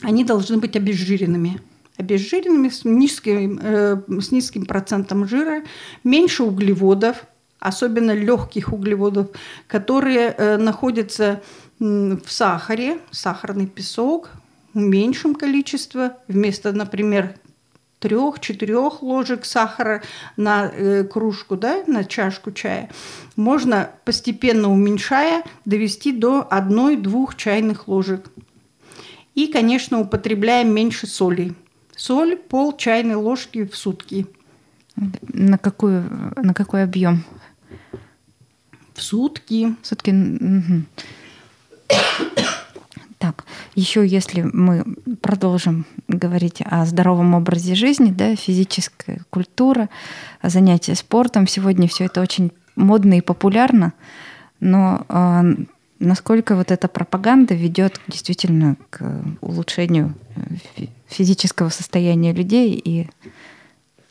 они 0.01 0.23
должны 0.23 0.57
быть 0.57 0.75
обезжиренными 0.75 1.59
обезжиренными, 1.97 2.69
с 2.69 2.83
низким, 2.83 3.59
э, 3.61 4.01
с 4.21 4.31
низким 4.31 4.65
процентом 4.65 5.27
жира, 5.27 5.63
меньше 6.03 6.43
углеводов, 6.43 7.25
особенно 7.61 8.11
легких 8.11 8.73
углеводов, 8.73 9.27
которые 9.67 10.35
э, 10.37 10.57
находятся 10.57 11.41
в 11.79 12.27
сахаре, 12.27 12.99
сахарный 13.11 13.67
песок 13.67 14.29
в 14.73 14.79
меньшем 14.79 15.35
количестве, 15.35 16.11
вместо, 16.27 16.73
например, 16.73 17.35
трех-четырех 17.99 19.03
ложек 19.03 19.45
сахара 19.45 20.01
на 20.35 20.71
э, 20.73 21.03
кружку, 21.03 21.55
да, 21.55 21.83
на 21.87 22.03
чашку 22.03 22.51
чая, 22.51 22.89
можно 23.35 23.91
постепенно 24.05 24.71
уменьшая 24.71 25.43
довести 25.65 26.11
до 26.11 26.45
одной-двух 26.49 27.35
чайных 27.35 27.87
ложек. 27.87 28.31
И, 29.35 29.47
конечно, 29.47 29.99
употребляем 29.99 30.73
меньше 30.73 31.07
соли. 31.07 31.53
Соль 31.95 32.35
пол 32.35 32.75
чайной 32.75 33.15
ложки 33.15 33.65
в 33.65 33.77
сутки. 33.77 34.25
На, 35.21 35.57
какую, 35.57 36.03
на 36.35 36.53
какой 36.53 36.83
объем? 36.83 37.23
Сутки. 39.01 39.75
Сутки. 39.81 40.11
Угу. 40.11 40.83
Так, 43.17 43.45
еще 43.75 44.05
если 44.05 44.41
мы 44.41 44.83
продолжим 45.21 45.85
говорить 46.07 46.61
о 46.65 46.85
здоровом 46.87 47.35
образе 47.35 47.75
жизни, 47.75 48.11
да, 48.11 48.35
физическая 48.35 49.19
культура, 49.29 49.89
занятия 50.41 50.95
спортом, 50.95 51.45
сегодня 51.45 51.87
все 51.87 52.05
это 52.05 52.21
очень 52.21 52.51
модно 52.75 53.19
и 53.19 53.21
популярно, 53.21 53.93
но 54.59 55.05
э, 55.07 55.41
насколько 55.99 56.55
вот 56.55 56.71
эта 56.71 56.87
пропаганда 56.87 57.53
ведет 57.53 58.01
действительно 58.07 58.75
к 58.89 59.23
улучшению 59.41 60.15
э, 60.77 60.85
физического 61.07 61.69
состояния 61.69 62.33
людей 62.33 62.73
и 62.73 63.07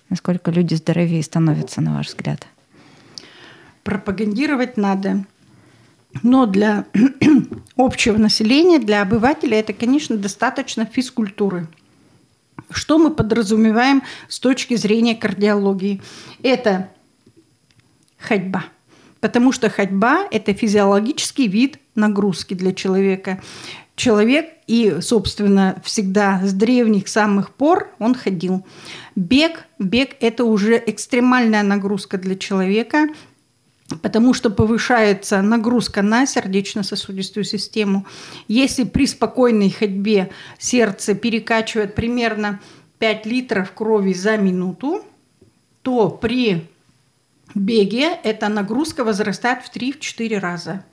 насколько 0.09 0.53
люди 0.53 0.75
здоровее 0.75 1.23
становятся, 1.25 1.81
на 1.81 1.97
ваш 1.97 2.09
взгляд? 2.09 2.47
Пропагандировать 3.83 4.77
надо. 4.77 5.25
Но 6.23 6.47
для 6.47 6.87
общего 7.77 8.17
населения, 8.17 8.79
для 8.79 9.03
обывателя 9.03 9.59
это, 9.59 9.73
конечно, 9.73 10.17
достаточно 10.17 10.85
физкультуры. 10.85 11.67
Что 12.71 12.99
мы 12.99 13.11
подразумеваем 13.11 14.03
с 14.29 14.39
точки 14.39 14.77
зрения 14.77 15.15
кардиологии? 15.15 16.01
Это 16.43 16.91
ходьба– 18.19 18.65
Потому 19.21 19.53
что 19.53 19.69
ходьба– 19.69 20.27
это 20.31 20.55
физиологический 20.55 21.47
вид 21.47 21.79
нагрузки 21.95 22.55
для 22.55 22.73
человека. 22.73 23.41
Человек 23.95 24.49
и, 24.67 24.99
собственно, 25.03 25.81
всегда 25.85 26.41
с 26.43 26.55
древних 26.55 27.07
самых 27.09 27.51
пор 27.51 27.91
он 27.99 28.15
ходил. 28.15 28.65
Бег, 29.15 29.67
бег– 29.79 30.17
это 30.21 30.45
уже 30.45 30.83
экстремальная 30.87 31.63
нагрузка 31.63 32.17
для 32.17 32.35
человека, 32.37 33.09
потому 34.03 34.35
что 34.35 34.51
повышается 34.51 35.43
нагрузка 35.43 36.03
на 36.03 36.27
сердечно-сосудистую 36.27 37.45
систему. 37.45 38.07
Если 38.49 38.85
при 38.85 39.07
спокойной 39.07 39.71
ходьбе 39.71 40.31
сердце 40.59 41.15
перекачивает 41.15 41.95
примерно 41.95 42.61
5 42.99 43.27
литров 43.27 43.73
крови 43.73 44.13
за 44.13 44.37
минуту, 44.37 45.05
то 45.83 46.09
при 46.11 46.69
беге 47.55 48.19
эта 48.23 48.49
нагрузка 48.49 49.05
возрастает 49.05 49.65
в 49.65 49.75
3-4 49.75 50.39
раза. 50.39 50.85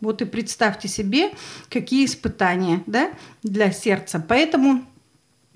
Вот 0.00 0.20
и 0.20 0.26
представьте 0.26 0.88
себе, 0.88 1.30
какие 1.70 2.04
испытания 2.04 2.82
да, 2.86 3.10
для 3.42 3.72
сердца. 3.72 4.24
Поэтому 4.26 4.84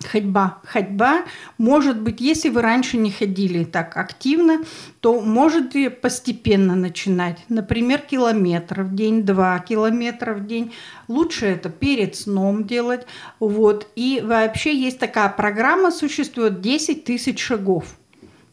ходьба. 0.05 0.59
Ходьба 0.65 1.25
может 1.59 2.01
быть, 2.01 2.21
если 2.21 2.49
вы 2.49 2.63
раньше 2.63 2.97
не 2.97 3.11
ходили 3.11 3.65
так 3.65 3.97
активно, 3.97 4.61
то 5.01 5.21
можете 5.21 5.91
постепенно 5.91 6.75
начинать. 6.75 7.39
Например, 7.49 7.99
километр 8.01 8.83
в 8.83 8.95
день, 8.95 9.25
два 9.25 9.59
километра 9.59 10.35
в 10.35 10.47
день. 10.47 10.73
Лучше 11.09 11.47
это 11.47 11.69
перед 11.69 12.17
сном 12.17 12.67
делать. 12.67 13.07
Вот. 13.39 13.89
И 13.97 14.23
вообще 14.25 14.75
есть 14.75 14.99
такая 14.99 15.29
программа, 15.29 15.91
существует 15.91 16.61
10 16.61 17.05
тысяч 17.05 17.41
шагов. 17.41 17.97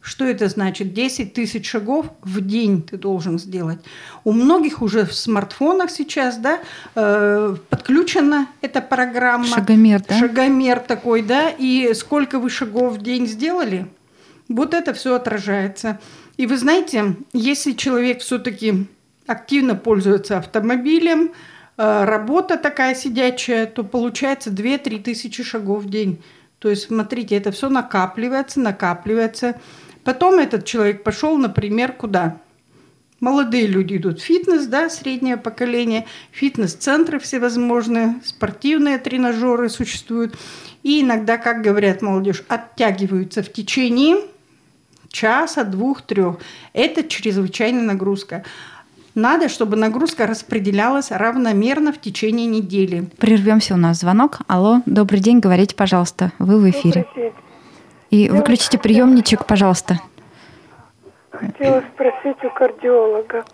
Что 0.08 0.24
это 0.24 0.48
значит? 0.48 0.94
10 0.94 1.34
тысяч 1.34 1.70
шагов 1.70 2.06
в 2.22 2.40
день 2.40 2.82
ты 2.82 2.96
должен 2.96 3.38
сделать. 3.38 3.80
У 4.24 4.32
многих 4.32 4.82
уже 4.82 5.06
в 5.06 5.14
смартфонах 5.14 5.92
сейчас 5.92 6.38
да, 6.38 6.60
э, 6.96 7.58
подключена 7.70 8.48
эта 8.62 8.80
программа. 8.80 9.46
Шагомер, 9.46 10.02
да? 10.08 10.18
Шагомер 10.18 10.80
такой, 10.80 11.24
да. 11.24 11.50
И 11.50 11.94
сколько 11.94 12.40
вы 12.40 12.50
шагов 12.50 12.94
в 12.94 13.02
день 13.02 13.28
сделали, 13.28 13.86
вот 14.48 14.74
это 14.74 14.94
все 14.94 15.14
отражается. 15.14 16.00
И 16.38 16.48
вы 16.48 16.58
знаете, 16.58 17.18
если 17.34 17.74
человек 17.74 18.22
все-таки 18.22 18.88
активно 19.26 19.76
пользуется 19.76 20.38
автомобилем, 20.38 21.34
э, 21.78 22.06
работа 22.06 22.56
такая 22.56 22.96
сидячая, 22.96 23.66
то 23.66 23.84
получается 23.84 24.52
2-3 24.52 25.04
тысячи 25.04 25.44
шагов 25.44 25.84
в 25.84 25.90
день. 25.90 26.24
То 26.60 26.70
есть, 26.70 26.84
смотрите, 26.84 27.36
это 27.36 27.52
все 27.52 27.68
накапливается, 27.68 28.62
накапливается. 28.62 29.60
Потом 30.08 30.40
этот 30.40 30.64
человек 30.64 31.04
пошел, 31.04 31.38
например, 31.38 31.92
куда? 31.92 32.38
Молодые 33.20 33.68
люди 33.68 33.98
идут 33.98 34.22
в 34.22 34.24
фитнес, 34.24 34.66
да, 34.66 34.90
среднее 34.90 35.36
поколение, 35.36 36.06
фитнес-центры 36.32 37.20
всевозможные, 37.20 38.16
спортивные 38.24 39.00
тренажеры 39.00 39.68
существуют. 39.68 40.38
И 40.82 41.02
иногда, 41.02 41.38
как 41.38 41.62
говорят 41.62 42.02
молодежь, 42.02 42.42
оттягиваются 42.48 43.44
в 43.44 43.52
течение 43.52 44.16
часа, 45.10 45.66
двух, 45.66 46.04
трех. 46.04 46.38
Это 46.72 47.04
чрезвычайная 47.06 47.84
нагрузка. 47.84 48.46
Надо, 49.14 49.50
чтобы 49.50 49.76
нагрузка 49.76 50.26
распределялась 50.26 51.12
равномерно 51.12 51.92
в 51.92 52.00
течение 52.00 52.46
недели. 52.46 53.10
Прервемся, 53.18 53.74
у 53.74 53.78
нас 53.78 54.00
звонок. 54.00 54.38
Алло, 54.48 54.82
добрый 54.86 55.20
день, 55.20 55.42
говорите, 55.42 55.76
пожалуйста, 55.76 56.32
вы 56.40 56.62
в 56.62 56.70
эфире. 56.70 57.06
Добрый 57.14 57.32
день. 57.32 57.47
И 58.10 58.30
выключите 58.30 58.78
приемничек, 58.78 59.46
пожалуйста. 59.46 59.96
Хотела 61.30 61.84
спросить 61.94 62.44
у 62.44 62.50
кардиолога. 62.50 63.46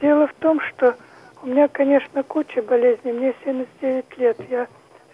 Дело 0.00 0.26
в 0.28 0.34
том, 0.34 0.60
что 0.60 0.96
у 1.42 1.46
меня, 1.46 1.68
конечно, 1.68 2.22
куча 2.22 2.62
болезней. 2.62 3.12
Мне 3.12 3.34
79 3.44 4.18
лет. 4.18 4.36
Я 4.48 4.66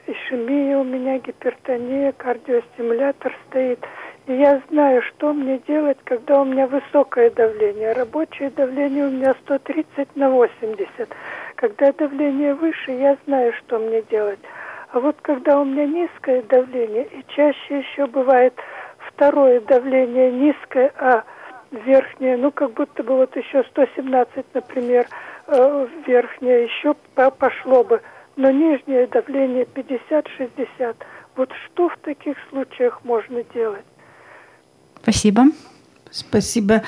ишемия 0.06 0.78
у 0.78 0.85
меня, 0.85 1.18
гипертония, 1.18 2.12
кардиостимулятор 2.12 3.35
стоит. 3.49 3.85
И 4.26 4.33
я 4.35 4.61
знаю, 4.71 5.02
что 5.02 5.33
мне 5.33 5.61
делать, 5.66 5.99
когда 6.04 6.40
у 6.40 6.45
меня 6.45 6.66
высокое 6.66 7.30
давление. 7.30 7.92
Рабочее 7.92 8.50
давление 8.50 9.06
у 9.06 9.11
меня 9.11 9.35
130 9.45 10.16
на 10.16 10.30
80. 10.30 11.09
Когда 11.54 11.92
давление 11.92 12.54
выше, 12.54 12.90
я 12.90 13.16
знаю, 13.26 13.52
что 13.52 13.78
мне 13.78 14.02
делать. 14.02 14.40
А 14.97 14.99
вот 14.99 15.17
когда 15.21 15.61
у 15.61 15.65
меня 15.67 15.85
низкое 15.85 16.41
давление, 16.41 17.05
и 17.05 17.23
чаще 17.29 17.81
еще 17.81 18.07
бывает 18.07 18.55
второе 19.09 19.61
давление 19.61 20.33
низкое, 20.33 20.91
а 20.99 21.23
верхнее, 21.71 22.38
ну 22.38 22.50
как 22.50 22.73
будто 22.73 23.03
бы 23.03 23.17
вот 23.17 23.37
еще 23.37 23.62
117, 23.65 24.47
например, 24.55 25.07
э, 25.49 25.87
верхнее 26.07 26.65
еще 26.65 26.95
пошло 27.15 27.85
бы, 27.85 28.00
но 28.37 28.50
нижнее 28.50 29.07
давление 29.09 29.67
50-60. 29.67 30.97
Вот 31.37 31.53
что 31.67 31.91
в 31.91 31.99
таких 31.99 32.38
случаях 32.49 33.05
можно 33.05 33.43
делать? 33.53 33.85
Спасибо. 35.03 35.43
Спасибо. 36.10 36.82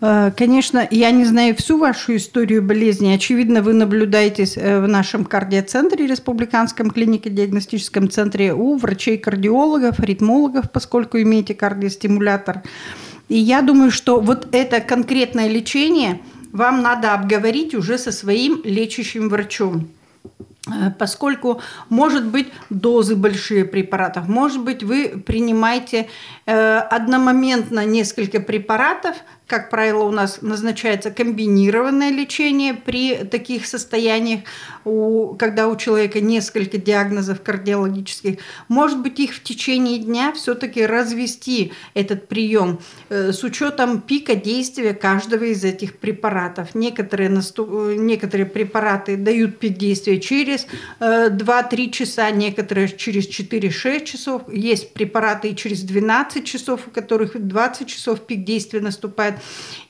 Э, 0.00 0.30
конечно, 0.36 0.86
я 0.90 1.10
не 1.10 1.24
знаю 1.24 1.54
всю 1.56 1.78
вашу 1.78 2.16
историю 2.16 2.62
болезни. 2.62 3.14
Очевидно, 3.14 3.62
вы 3.62 3.72
наблюдаетесь 3.72 4.56
э, 4.56 4.80
в 4.80 4.88
нашем 4.88 5.24
кардиоцентре, 5.24 6.06
Республиканском 6.06 6.90
клинико-диагностическом 6.90 8.10
центре 8.10 8.52
у 8.52 8.76
врачей-кардиологов, 8.76 10.00
ритмологов, 10.00 10.70
поскольку 10.70 11.18
имеете 11.18 11.54
кардиостимулятор. 11.54 12.62
И 13.28 13.38
я 13.38 13.62
думаю, 13.62 13.90
что 13.90 14.20
вот 14.20 14.48
это 14.52 14.80
конкретное 14.80 15.48
лечение 15.48 16.20
вам 16.52 16.82
надо 16.82 17.14
обговорить 17.14 17.74
уже 17.74 17.98
со 17.98 18.12
своим 18.12 18.60
лечащим 18.64 19.28
врачом. 19.28 19.88
Э, 20.66 20.90
поскольку, 20.98 21.60
может 21.88 22.26
быть, 22.26 22.48
дозы 22.70 23.16
большие 23.16 23.64
препаратов, 23.64 24.28
может 24.28 24.62
быть, 24.62 24.82
вы 24.82 25.22
принимаете 25.26 26.06
одномоментно 26.46 27.84
несколько 27.84 28.40
препаратов, 28.40 29.16
как 29.46 29.68
правило, 29.68 30.04
у 30.04 30.10
нас 30.10 30.40
назначается 30.40 31.10
комбинированное 31.10 32.10
лечение 32.10 32.72
при 32.72 33.24
таких 33.24 33.66
состояниях, 33.66 34.40
у, 34.86 35.34
когда 35.34 35.68
у 35.68 35.76
человека 35.76 36.20
несколько 36.20 36.78
диагнозов 36.78 37.42
кардиологических. 37.42 38.38
Может 38.68 39.00
быть, 39.00 39.20
их 39.20 39.34
в 39.34 39.42
течение 39.42 39.98
дня 39.98 40.32
все-таки 40.32 40.84
развести 40.84 41.72
этот 41.92 42.26
прием 42.26 42.80
э, 43.10 43.32
с 43.32 43.44
учетом 43.44 44.00
пика 44.00 44.34
действия 44.34 44.94
каждого 44.94 45.44
из 45.44 45.62
этих 45.62 45.98
препаратов. 45.98 46.74
Некоторые, 46.74 47.28
наступ... 47.28 47.68
некоторые 47.96 48.46
препараты 48.46 49.18
дают 49.18 49.58
пик 49.58 49.76
действия 49.76 50.20
через 50.20 50.66
э, 51.00 51.28
2-3 51.28 51.90
часа, 51.90 52.30
некоторые 52.30 52.88
через 52.88 53.28
4-6 53.28 54.04
часов. 54.04 54.42
Есть 54.50 54.94
препараты 54.94 55.50
и 55.50 55.56
через 55.56 55.82
12 55.82 56.33
часов, 56.42 56.88
у 56.88 56.90
которых 56.90 57.40
20 57.40 57.86
часов 57.86 58.20
пик 58.20 58.44
действия 58.44 58.80
наступает. 58.80 59.36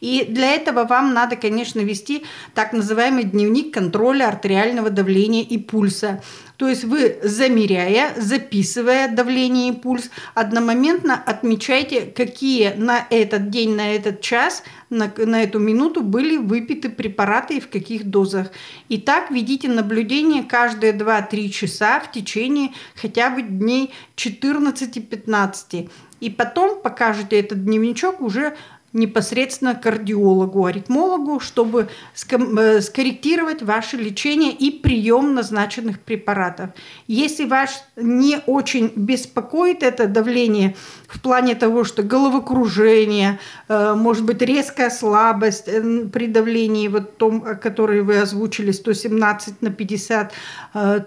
И 0.01 0.27
для 0.29 0.53
этого 0.53 0.85
вам 0.85 1.15
надо, 1.15 1.37
конечно, 1.37 1.81
вести 1.81 2.25
так 2.55 2.73
называемый 2.73 3.25
дневник 3.25 3.73
контроля 3.73 4.29
артериального 4.29 4.91
давления 4.91 5.43
и 5.43 5.59
пульса. 5.59 6.21
То 6.57 6.69
есть 6.69 6.85
вы, 6.85 7.19
замеряя, 7.23 8.15
записывая 8.17 9.09
давление 9.09 9.71
и 9.71 9.77
пульс, 9.77 10.11
одномоментно 10.35 11.21
отмечайте, 11.21 12.03
какие 12.03 12.75
на 12.75 13.07
этот 13.11 13.51
день, 13.51 13.75
на 13.75 13.95
этот 13.95 14.21
час, 14.21 14.63
на, 14.89 15.13
на 15.17 15.43
эту 15.43 15.59
минуту 15.59 16.03
были 16.03 16.37
выпиты 16.37 16.91
препараты 16.91 17.57
и 17.57 17.61
в 17.61 17.69
каких 17.69 18.05
дозах. 18.05 18.53
И 18.89 18.99
так 18.99 19.33
ведите 19.33 19.69
наблюдение 19.69 20.45
каждые 20.45 20.93
2-3 20.93 21.49
часа 21.49 21.99
в 21.99 22.13
течение 22.13 22.71
хотя 22.95 23.31
бы 23.31 23.43
дней 23.43 23.93
14-15. 24.17 25.91
И 26.25 26.31
потом 26.31 26.81
покажете 26.81 27.39
этот 27.39 27.67
дневничок 27.67 28.23
уже 28.23 28.57
непосредственно 28.95 29.75
кардиологу, 29.75 30.65
аритмологу, 30.67 31.41
чтобы 31.41 31.89
э, 32.31 32.81
скорректировать 32.81 33.61
ваше 33.61 33.97
лечение 33.97 34.53
и 34.53 34.71
прием 34.71 35.35
назначенных 35.35 35.99
препаратов. 35.99 36.71
Если 37.09 37.45
вас 37.45 37.85
не 37.97 38.39
очень 38.47 38.93
беспокоит 38.95 39.83
это 39.83 40.07
давление 40.07 40.77
в 41.09 41.21
плане 41.21 41.57
того, 41.57 41.83
что 41.83 42.05
головокружение, 42.05 43.41
э, 43.69 43.95
может 43.95 44.25
быть 44.25 44.41
резкая 44.43 44.91
слабость 44.91 45.67
э, 45.67 46.07
при 46.13 46.29
давлении, 46.29 46.87
вот 46.87 47.17
том, 47.17 47.41
который 47.61 48.03
вы 48.03 48.19
озвучили, 48.19 48.71
117 48.71 49.61
на 49.61 49.71
50, 49.71 50.33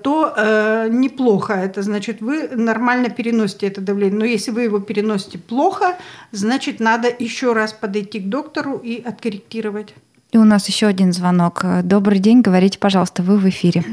то 0.04 0.88
неплохо. 0.90 1.54
Это 1.54 1.82
значит, 1.82 2.22
вы 2.22 2.50
нормально 2.50 3.10
переносите 3.10 3.68
это 3.68 3.82
давление. 3.82 4.20
Но 4.20 4.26
если 4.26 4.52
вы 4.52 4.64
его 4.64 4.80
переносите 4.80 5.38
плохо, 5.38 5.98
значит, 6.32 6.80
надо 6.80 7.10
еще 7.18 7.54
раз 7.54 7.74
подойти 7.80 8.20
к 8.20 8.30
доктору 8.30 8.78
и 8.78 9.02
откорректировать. 9.02 9.94
И 10.32 10.38
у 10.38 10.44
нас 10.44 10.68
еще 10.68 10.88
один 10.88 11.14
звонок. 11.14 11.64
Добрый 11.84 12.20
день, 12.20 12.42
говорите, 12.42 12.80
пожалуйста, 12.80 13.24
вы 13.24 13.38
в 13.38 13.48
эфире. 13.48 13.84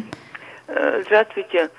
Э, 0.67 1.03
здравствуйте. 1.07 1.71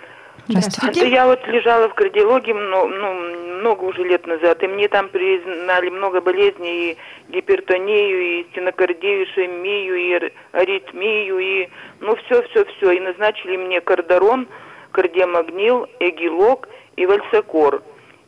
Здравствуйте. 0.47 1.01
Это 1.01 1.09
я 1.09 1.25
вот 1.25 1.45
лежала 1.47 1.89
в 1.89 1.95
кардиологии 1.95 2.53
ну, 2.53 2.87
ну, 2.87 3.13
много 3.59 3.83
уже 3.85 4.03
лет 4.03 4.27
назад, 4.27 4.61
и 4.61 4.67
мне 4.67 4.87
там 4.87 5.09
признали 5.09 5.89
много 5.89 6.21
болезней, 6.21 6.91
и 6.91 6.97
гипертонию, 7.29 8.21
и 8.21 8.43
стенокардию, 8.51 9.23
и 9.23 9.25
шемию, 9.33 9.95
и 9.95 10.31
аритмию, 10.51 11.39
и 11.39 11.69
ну 11.99 12.15
все-все-все. 12.15 12.91
И 12.91 12.99
назначили 12.99 13.57
мне 13.57 13.81
кардарон, 13.81 14.47
кардиомагнил, 14.91 15.87
эгилок 15.99 16.69
и 16.95 17.05
вальсакор. 17.05 17.81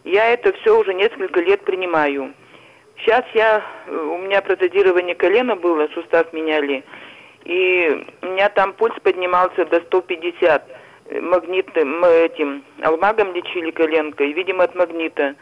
Я 0.04 0.26
это 0.26 0.54
все 0.54 0.78
уже 0.78 0.94
несколько 0.94 1.40
лет 1.40 1.64
принимаю. 1.66 2.34
Сейчас 3.00 3.24
я, 3.34 3.64
э, 3.86 3.96
у 3.96 4.18
меня 4.18 4.42
протезирование 4.42 5.16
колена 5.16 5.56
было, 5.56 5.88
сустав 5.94 6.34
меняли, 6.34 6.84
и 7.46 8.06
у 8.22 8.26
меня 8.28 8.50
там 8.50 8.74
пульс 8.74 8.96
поднимался 9.04 9.66
до 9.66 9.82
150 9.82 10.64
э, 11.10 11.22
магнитным 11.22 12.04
этим 12.04 12.64
алмагом 12.82 13.34
лечили 13.34 13.72
коленкой, 13.72 14.34
видимо, 14.34 14.64
от 14.64 14.76
магнита. 14.76 15.36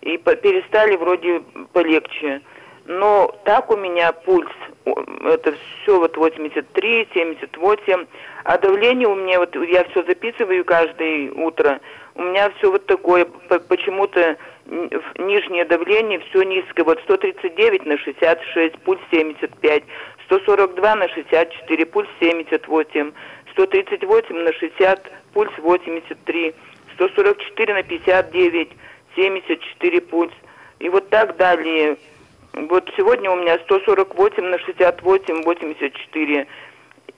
И 0.00 0.16
перестали 0.16 0.96
вроде 0.96 1.42
полегче. 1.72 2.42
Но 2.86 3.32
так 3.44 3.70
у 3.70 3.76
меня 3.76 4.10
пульс, 4.12 4.50
это 4.84 5.54
все 5.82 6.00
вот 6.00 6.16
83, 6.16 7.08
78, 7.14 8.06
а 8.42 8.58
давление 8.58 9.06
у 9.06 9.14
меня, 9.14 9.38
вот 9.38 9.54
я 9.54 9.84
все 9.84 10.02
записываю 10.02 10.64
каждое 10.64 11.30
утро, 11.30 11.80
у 12.16 12.22
меня 12.22 12.50
все 12.58 12.72
вот 12.72 12.86
такое, 12.86 13.26
почему-то 13.68 14.36
нижнее 15.18 15.64
давление 15.64 16.20
все 16.20 16.42
низкое. 16.42 16.84
Вот 16.84 17.00
139 17.00 17.86
на 17.86 17.98
66, 17.98 18.78
пульс 18.78 19.00
75, 19.10 19.82
142 20.26 20.94
на 20.96 21.08
64, 21.08 21.86
пульс 21.86 22.08
78, 22.20 23.12
138 23.52 24.36
на 24.36 24.52
60, 24.52 25.12
пульс 25.34 25.52
83, 25.58 26.54
144 26.94 27.74
на 27.74 27.82
59, 27.82 28.68
74 29.16 30.00
пульс. 30.02 30.32
И 30.78 30.88
вот 30.88 31.08
так 31.10 31.36
далее. 31.36 31.96
Вот 32.54 32.90
сегодня 32.96 33.30
у 33.30 33.36
меня 33.36 33.58
148 33.60 34.42
на 34.44 34.58
68, 34.58 35.42
84. 35.42 36.46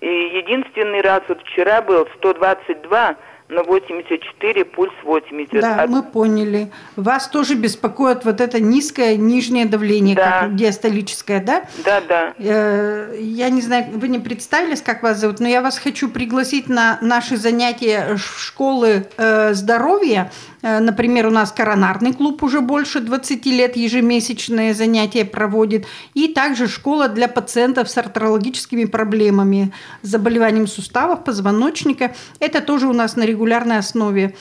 И 0.00 0.06
единственный 0.06 1.00
раз 1.00 1.22
вот 1.28 1.40
вчера 1.42 1.82
был 1.82 2.06
122 2.18 3.16
на 3.48 3.62
84, 3.62 4.64
пульс 4.64 4.92
80. 5.02 5.60
Да, 5.60 5.82
От... 5.82 5.90
мы 5.90 6.02
поняли. 6.02 6.70
Вас 6.96 7.28
тоже 7.28 7.54
беспокоит 7.54 8.24
вот 8.24 8.40
это 8.40 8.58
низкое 8.58 9.16
нижнее 9.16 9.66
давление, 9.66 10.16
да. 10.16 10.40
как 10.40 10.56
диастолическое, 10.56 11.42
да? 11.42 11.64
Да, 11.84 12.00
да. 12.00 12.34
Э, 12.38 13.14
я 13.20 13.50
не 13.50 13.60
знаю, 13.60 13.86
вы 13.92 14.08
не 14.08 14.18
представились, 14.18 14.80
как 14.80 15.02
вас 15.02 15.18
зовут, 15.18 15.40
но 15.40 15.48
я 15.48 15.60
вас 15.60 15.78
хочу 15.78 16.08
пригласить 16.08 16.68
на 16.68 16.98
наши 17.02 17.36
занятия 17.36 18.16
школы 18.16 19.06
э, 19.16 19.52
здоровья. 19.52 20.32
Э, 20.64 20.80
например, 20.80 21.26
у 21.26 21.30
нас 21.30 21.52
коронарный 21.52 22.14
клуб 22.14 22.42
уже 22.42 22.60
больше 22.62 23.00
20 23.00 23.46
лет 23.46 23.76
ежемесячные 23.76 24.72
занятия 24.72 25.24
проводит. 25.26 25.84
И 26.14 26.28
также 26.28 26.68
школа 26.68 27.08
для 27.08 27.28
пациентов 27.28 27.90
с 27.90 27.98
артрологическими 27.98 28.86
проблемами, 28.86 29.72
заболеванием 30.00 30.66
суставов, 30.66 31.22
позвоночника. 31.22 32.14
Это 32.40 32.62
тоже 32.62 32.86
у 32.86 32.94
нас 32.94 33.16
на 33.16 33.24
регулярной 33.24 33.76
основе. 33.76 34.34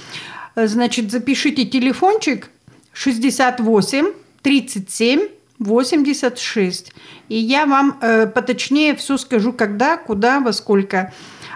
Э, 0.55 0.67
значит, 0.67 1.11
запишите 1.11 1.65
телефончик 1.65 2.49
68 2.93 4.05
37 4.41 5.27
86. 5.59 6.93
И 7.27 7.35
я 7.35 7.65
вам 7.65 7.97
э, 8.01 8.27
поточнее 8.27 8.95
все 8.95 9.17
скажу, 9.17 9.51
когда, 9.51 9.97
куда, 9.97 10.39
во 10.39 10.53
сколько. 10.53 11.13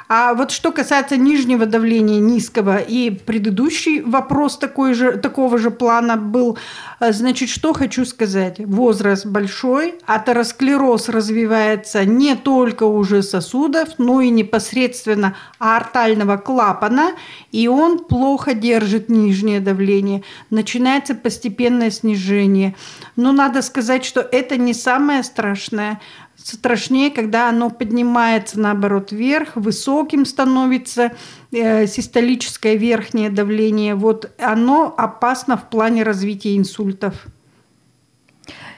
А 0.09 0.33
вот 0.33 0.51
что 0.51 0.71
касается 0.71 1.17
нижнего 1.17 1.65
давления 1.65 2.19
низкого, 2.19 2.77
и 2.77 3.09
предыдущий 3.09 4.01
вопрос 4.01 4.57
такой 4.57 4.93
же, 4.93 5.17
такого 5.17 5.57
же 5.57 5.69
плана 5.69 6.15
был, 6.15 6.57
э, 6.99 7.11
значит, 7.11 7.49
что 7.49 7.73
хочу 7.73 8.05
сказать. 8.05 8.59
Возраст 8.59 9.25
большой, 9.25 9.95
атеросклероз 10.05 11.09
развивается 11.09 12.05
не 12.05 12.35
только 12.35 12.83
уже 12.83 13.21
сосудов, 13.21 13.89
но 13.97 14.21
и 14.21 14.29
непосредственно 14.29 15.35
аортального 15.59 16.37
клапана, 16.37 17.11
и 17.51 17.67
он 17.67 17.99
плохо 17.99 18.53
держит 18.53 19.09
нижнее 19.09 19.59
давление. 19.59 20.23
Начинается 20.49 21.15
постепенное 21.15 21.91
снижение. 21.91 22.75
Но 23.17 23.33
надо 23.33 23.61
сказать, 23.61 24.05
что 24.05 24.21
это 24.21 24.57
не 24.57 24.73
самое 24.73 25.23
страшное 25.23 25.99
страшнее, 26.37 27.11
когда 27.11 27.49
оно 27.49 27.69
поднимается, 27.69 28.59
наоборот, 28.59 29.11
вверх, 29.11 29.55
высоким 29.55 30.25
становится 30.25 31.13
э, 31.51 31.87
систолическое 31.87 32.75
верхнее 32.75 33.29
давление. 33.29 33.95
Вот 33.95 34.31
оно 34.39 34.93
опасно 34.97 35.57
в 35.57 35.69
плане 35.69 36.03
развития 36.03 36.55
инсультов. 36.57 37.27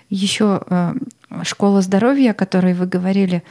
Еще 0.09 0.61
э, 0.69 0.93
школа 1.43 1.81
здоровья, 1.81 2.31
о 2.31 2.33
которой 2.33 2.73
вы 2.73 2.85
говорили, 2.87 3.43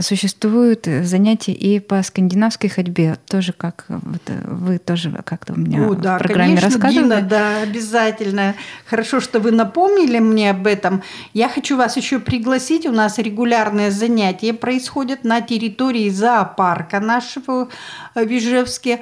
существуют 0.00 0.86
занятия 0.86 1.52
и 1.52 1.80
по 1.80 2.02
скандинавской 2.02 2.68
ходьбе, 2.68 3.16
тоже 3.26 3.52
как 3.52 3.84
вот 3.88 4.22
вы 4.44 4.78
тоже 4.78 5.10
как-то 5.24 5.54
у 5.54 5.56
меня 5.56 5.86
О, 5.86 5.94
да, 5.94 6.16
в 6.16 6.18
программе 6.18 6.56
конечно, 6.56 6.68
рассказывали. 6.68 7.04
Дина, 7.04 7.22
да, 7.22 7.62
обязательно. 7.62 8.54
Хорошо, 8.86 9.20
что 9.20 9.40
вы 9.40 9.50
напомнили 9.50 10.18
мне 10.18 10.50
об 10.50 10.66
этом. 10.66 11.02
Я 11.32 11.48
хочу 11.48 11.76
вас 11.76 11.96
еще 11.96 12.18
пригласить. 12.18 12.86
У 12.86 12.92
нас 12.92 13.18
регулярные 13.18 13.90
занятия 13.90 14.52
происходят 14.52 15.24
на 15.24 15.40
территории 15.40 16.10
зоопарка 16.10 17.00
нашего 17.00 17.68
в 18.14 18.26
Ижевске. 18.26 19.00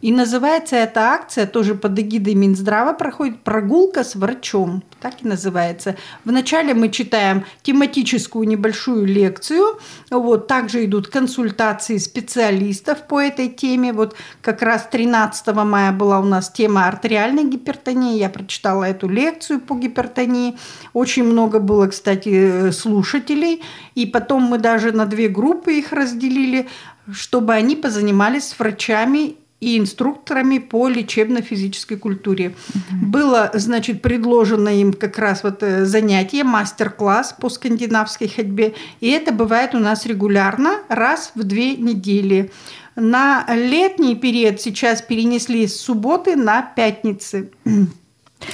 И 0.00 0.12
называется 0.12 0.76
эта 0.76 1.12
акция, 1.12 1.46
тоже 1.46 1.74
под 1.74 1.98
эгидой 1.98 2.34
Минздрава 2.34 2.92
проходит 2.92 3.42
«Прогулка 3.42 4.04
с 4.04 4.14
врачом». 4.14 4.82
Так 5.00 5.22
и 5.22 5.28
называется. 5.28 5.96
Вначале 6.24 6.74
мы 6.74 6.90
читаем 6.90 7.44
тематическую 7.62 8.46
небольшую 8.46 9.06
лекцию. 9.06 9.78
Вот, 10.10 10.48
также 10.48 10.84
идут 10.84 11.08
консультации 11.08 11.98
специалистов 11.98 13.06
по 13.06 13.20
этой 13.20 13.48
теме. 13.48 13.92
Вот 13.92 14.16
как 14.42 14.62
раз 14.62 14.86
13 14.90 15.46
мая 15.54 15.92
была 15.92 16.20
у 16.20 16.24
нас 16.24 16.50
тема 16.50 16.86
артериальной 16.86 17.44
гипертонии. 17.44 18.18
Я 18.18 18.28
прочитала 18.28 18.84
эту 18.84 19.08
лекцию 19.08 19.60
по 19.60 19.74
гипертонии. 19.74 20.58
Очень 20.92 21.24
много 21.24 21.58
было, 21.58 21.86
кстати, 21.86 22.70
слушателей. 22.70 23.62
И 23.94 24.06
потом 24.06 24.42
мы 24.42 24.58
даже 24.58 24.92
на 24.92 25.06
две 25.06 25.28
группы 25.28 25.74
их 25.74 25.92
разделили, 25.92 26.68
чтобы 27.12 27.54
они 27.54 27.76
позанимались 27.76 28.48
с 28.48 28.58
врачами 28.58 29.36
и 29.60 29.78
инструкторами 29.78 30.58
по 30.58 30.88
лечебно-физической 30.88 31.96
культуре. 31.96 32.54
Угу. 32.74 33.06
Было, 33.06 33.50
значит, 33.54 34.02
предложено 34.02 34.68
им 34.68 34.92
как 34.92 35.18
раз 35.18 35.42
вот 35.42 35.62
э, 35.62 35.86
занятие, 35.86 36.44
мастер-класс 36.44 37.34
по 37.40 37.48
скандинавской 37.48 38.28
ходьбе. 38.28 38.74
И 39.00 39.08
это 39.10 39.32
бывает 39.32 39.74
у 39.74 39.78
нас 39.78 40.04
регулярно, 40.04 40.80
раз 40.88 41.32
в 41.34 41.42
две 41.44 41.76
недели. 41.76 42.50
На 42.96 43.46
летний 43.54 44.14
период 44.14 44.60
сейчас 44.60 45.02
перенесли 45.02 45.66
с 45.66 45.80
субботы 45.80 46.36
на 46.36 46.62
пятницы. 46.62 47.50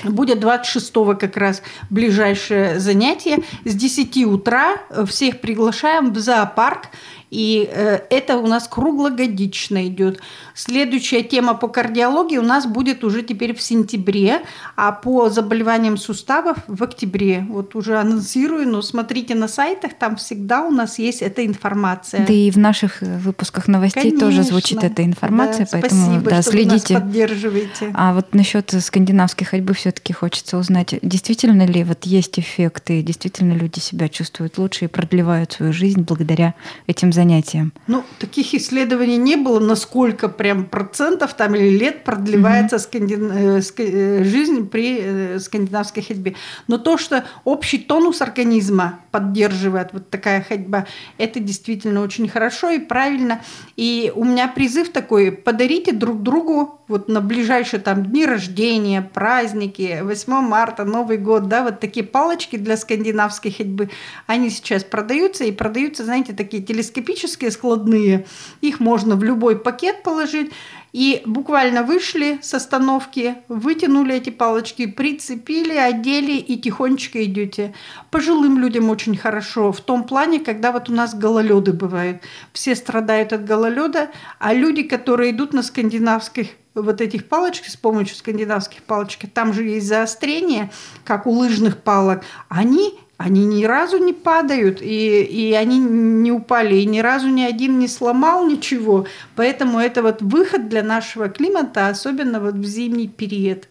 Будет 0.04 0.40
26 0.40 0.92
как 1.18 1.36
раз 1.36 1.62
ближайшее 1.90 2.78
занятие. 2.78 3.38
С 3.64 3.74
10 3.74 4.24
утра 4.26 4.78
всех 5.06 5.40
приглашаем 5.40 6.12
в 6.12 6.18
зоопарк. 6.18 6.88
И 7.32 7.66
э, 7.72 8.00
это 8.10 8.36
у 8.36 8.46
нас 8.46 8.68
круглогодично 8.68 9.86
идет. 9.86 10.20
Следующая 10.54 11.22
тема 11.22 11.54
по 11.54 11.66
кардиологии 11.66 12.36
у 12.36 12.42
нас 12.42 12.66
будет 12.66 13.04
уже 13.04 13.22
теперь 13.22 13.54
в 13.54 13.62
сентябре, 13.62 14.42
а 14.76 14.92
по 14.92 15.30
заболеваниям 15.30 15.96
суставов 15.96 16.58
в 16.66 16.84
октябре. 16.84 17.46
Вот 17.48 17.74
уже 17.74 17.98
анонсирую, 17.98 18.68
но 18.68 18.82
смотрите 18.82 19.34
на 19.34 19.48
сайтах, 19.48 19.92
там 19.98 20.16
всегда 20.16 20.60
у 20.60 20.70
нас 20.70 20.98
есть 20.98 21.22
эта 21.22 21.46
информация. 21.46 22.26
Да 22.26 22.34
и 22.34 22.50
в 22.50 22.58
наших 22.58 23.02
э, 23.02 23.16
выпусках 23.16 23.66
новостей 23.66 24.10
Конечно. 24.10 24.28
тоже 24.28 24.42
звучит 24.42 24.84
эта 24.84 25.02
информация, 25.02 25.64
да, 25.64 25.68
поэтому 25.72 26.04
спасибо, 26.04 26.30
да, 26.30 26.42
что 26.42 26.50
следите. 26.50 26.94
Вы 26.94 27.00
нас 27.00 27.02
поддерживаете. 27.02 27.90
А 27.94 28.12
вот 28.12 28.34
насчет 28.34 28.74
скандинавской 28.78 29.46
ходьбы 29.46 29.72
все-таки 29.72 30.12
хочется 30.12 30.58
узнать, 30.58 30.96
действительно 31.00 31.64
ли 31.64 31.82
вот 31.82 32.04
есть 32.04 32.38
эффекты, 32.38 33.00
действительно 33.00 33.54
люди 33.54 33.78
себя 33.78 34.10
чувствуют 34.10 34.58
лучше 34.58 34.84
и 34.84 34.88
продлевают 34.88 35.52
свою 35.52 35.72
жизнь 35.72 36.02
благодаря 36.02 36.52
этим 36.86 37.10
занятиям 37.10 37.21
занятиям? 37.22 37.72
Ну, 37.86 38.04
таких 38.18 38.54
исследований 38.54 39.16
не 39.16 39.36
было, 39.36 39.60
насколько 39.60 40.28
прям 40.28 40.64
процентов 40.64 41.34
там 41.34 41.54
или 41.54 41.78
лет 41.78 42.04
продлевается 42.04 42.76
угу. 42.76 42.82
скандин... 42.82 43.32
Э, 43.32 43.60
э, 43.78 44.24
жизнь 44.24 44.68
при 44.68 44.98
э, 45.00 45.38
скандинавской 45.38 46.02
ходьбе. 46.02 46.34
Но 46.68 46.78
то, 46.78 46.98
что 46.98 47.24
общий 47.44 47.78
тонус 47.78 48.20
организма 48.22 49.00
поддерживает 49.10 49.92
вот 49.92 50.10
такая 50.10 50.42
ходьба, 50.42 50.86
это 51.18 51.40
действительно 51.40 52.02
очень 52.02 52.28
хорошо 52.28 52.70
и 52.70 52.78
правильно. 52.78 53.40
И 53.76 54.12
у 54.14 54.24
меня 54.24 54.48
призыв 54.48 54.90
такой, 54.90 55.32
подарите 55.32 55.92
друг 55.92 56.22
другу 56.22 56.81
вот 56.92 57.08
на 57.08 57.20
ближайшие 57.20 57.80
там 57.80 58.04
дни 58.04 58.24
рождения, 58.24 59.02
праздники, 59.02 60.00
8 60.02 60.32
марта, 60.42 60.84
Новый 60.84 61.16
год, 61.16 61.48
да, 61.48 61.64
вот 61.64 61.80
такие 61.80 62.06
палочки 62.06 62.56
для 62.56 62.76
скандинавской 62.76 63.50
ходьбы, 63.50 63.90
они 64.26 64.50
сейчас 64.50 64.84
продаются 64.84 65.44
и 65.44 65.52
продаются, 65.52 66.04
знаете, 66.04 66.32
такие 66.32 66.62
телескопические, 66.62 67.50
складные. 67.50 68.26
Их 68.60 68.78
можно 68.78 69.16
в 69.16 69.24
любой 69.24 69.58
пакет 69.58 70.02
положить. 70.02 70.52
И 70.92 71.22
буквально 71.24 71.84
вышли 71.84 72.38
с 72.42 72.52
остановки, 72.52 73.36
вытянули 73.48 74.14
эти 74.14 74.28
палочки, 74.28 74.84
прицепили, 74.84 75.74
одели 75.74 76.32
и 76.32 76.58
тихонечко 76.58 77.24
идете. 77.24 77.72
Пожилым 78.10 78.58
людям 78.58 78.90
очень 78.90 79.16
хорошо 79.16 79.72
в 79.72 79.80
том 79.80 80.04
плане, 80.04 80.38
когда 80.38 80.70
вот 80.70 80.90
у 80.90 80.92
нас 80.92 81.14
гололеды 81.14 81.72
бывают. 81.72 82.20
Все 82.52 82.76
страдают 82.76 83.32
от 83.32 83.46
гололеда, 83.46 84.10
а 84.38 84.52
люди, 84.52 84.82
которые 84.82 85.30
идут 85.30 85.54
на 85.54 85.62
скандинавских 85.62 86.48
вот 86.74 87.00
этих 87.00 87.28
палочек 87.28 87.66
с 87.66 87.76
помощью 87.76 88.16
скандинавских 88.16 88.82
палочек, 88.82 89.30
там 89.32 89.52
же 89.52 89.64
есть 89.64 89.86
заострение, 89.86 90.70
как 91.04 91.26
у 91.26 91.30
лыжных 91.30 91.78
палок, 91.78 92.22
они 92.48 92.98
они 93.18 93.44
ни 93.44 93.64
разу 93.64 93.98
не 93.98 94.12
падают, 94.12 94.82
и, 94.82 95.22
и 95.22 95.52
они 95.52 95.78
не 95.78 96.32
упали, 96.32 96.76
и 96.76 96.86
ни 96.86 96.98
разу 96.98 97.28
ни 97.28 97.42
один 97.42 97.78
не 97.78 97.86
сломал 97.86 98.44
ничего. 98.48 99.06
Поэтому 99.36 99.78
это 99.78 100.02
вот 100.02 100.22
выход 100.22 100.68
для 100.68 100.82
нашего 100.82 101.28
климата, 101.28 101.86
особенно 101.86 102.40
вот 102.40 102.54
в 102.54 102.64
зимний 102.64 103.06
период. 103.06 103.68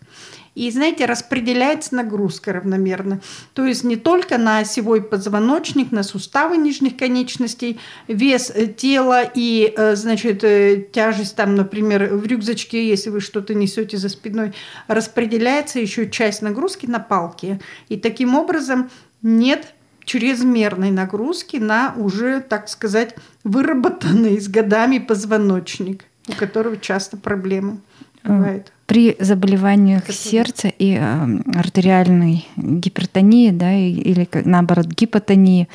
И, 0.54 0.70
знаете, 0.70 1.06
распределяется 1.06 1.96
нагрузка 1.96 2.52
равномерно. 2.52 3.22
То 3.54 3.66
есть 3.66 3.84
не 3.84 3.96
только 3.96 4.38
на 4.38 4.60
осевой 4.60 5.02
позвоночник, 5.02 5.92
на 5.92 6.04
суставы 6.04 6.58
нижних 6.58 6.98
конечностей, 6.98 7.80
вес 8.08 8.52
э, 8.54 8.68
тела 8.68 9.24
и, 9.24 9.74
э, 9.76 9.96
значит, 9.96 10.44
э, 10.44 10.86
тяжесть 10.92 11.36
там, 11.36 11.56
например, 11.56 12.16
в 12.16 12.26
рюкзачке, 12.26 12.86
если 12.88 13.10
вы 13.10 13.22
что-то 13.22 13.54
несете 13.54 13.98
за 13.98 14.10
спиной, 14.10 14.54
распределяется 14.88 15.80
еще 15.80 16.10
часть 16.10 16.42
нагрузки 16.42 16.86
на 16.86 17.00
палки. 17.00 17.62
И 17.88 17.98
таким 17.98 18.36
образом 18.36 18.90
нет 19.22 19.74
чрезмерной 20.04 20.92
нагрузки 20.92 21.58
на 21.58 21.94
уже, 21.96 22.42
так 22.42 22.68
сказать, 22.68 23.16
выработанный 23.46 24.40
с 24.40 24.50
годами 24.50 24.98
позвоночник, 24.98 26.04
у 26.28 26.34
которого 26.34 26.76
часто 26.78 27.16
проблемы 27.16 27.80
бывают. 28.24 28.74
При 28.92 29.16
заболеваниях 29.20 30.02
Который... 30.02 30.18
сердца 30.18 30.68
и 30.68 30.98
э, 31.00 31.28
артериальной 31.56 32.46
гипертонии, 32.58 33.52
да, 33.52 33.74
или 33.74 34.28
наоборот 34.44 34.88
гипотонии, 34.88 35.70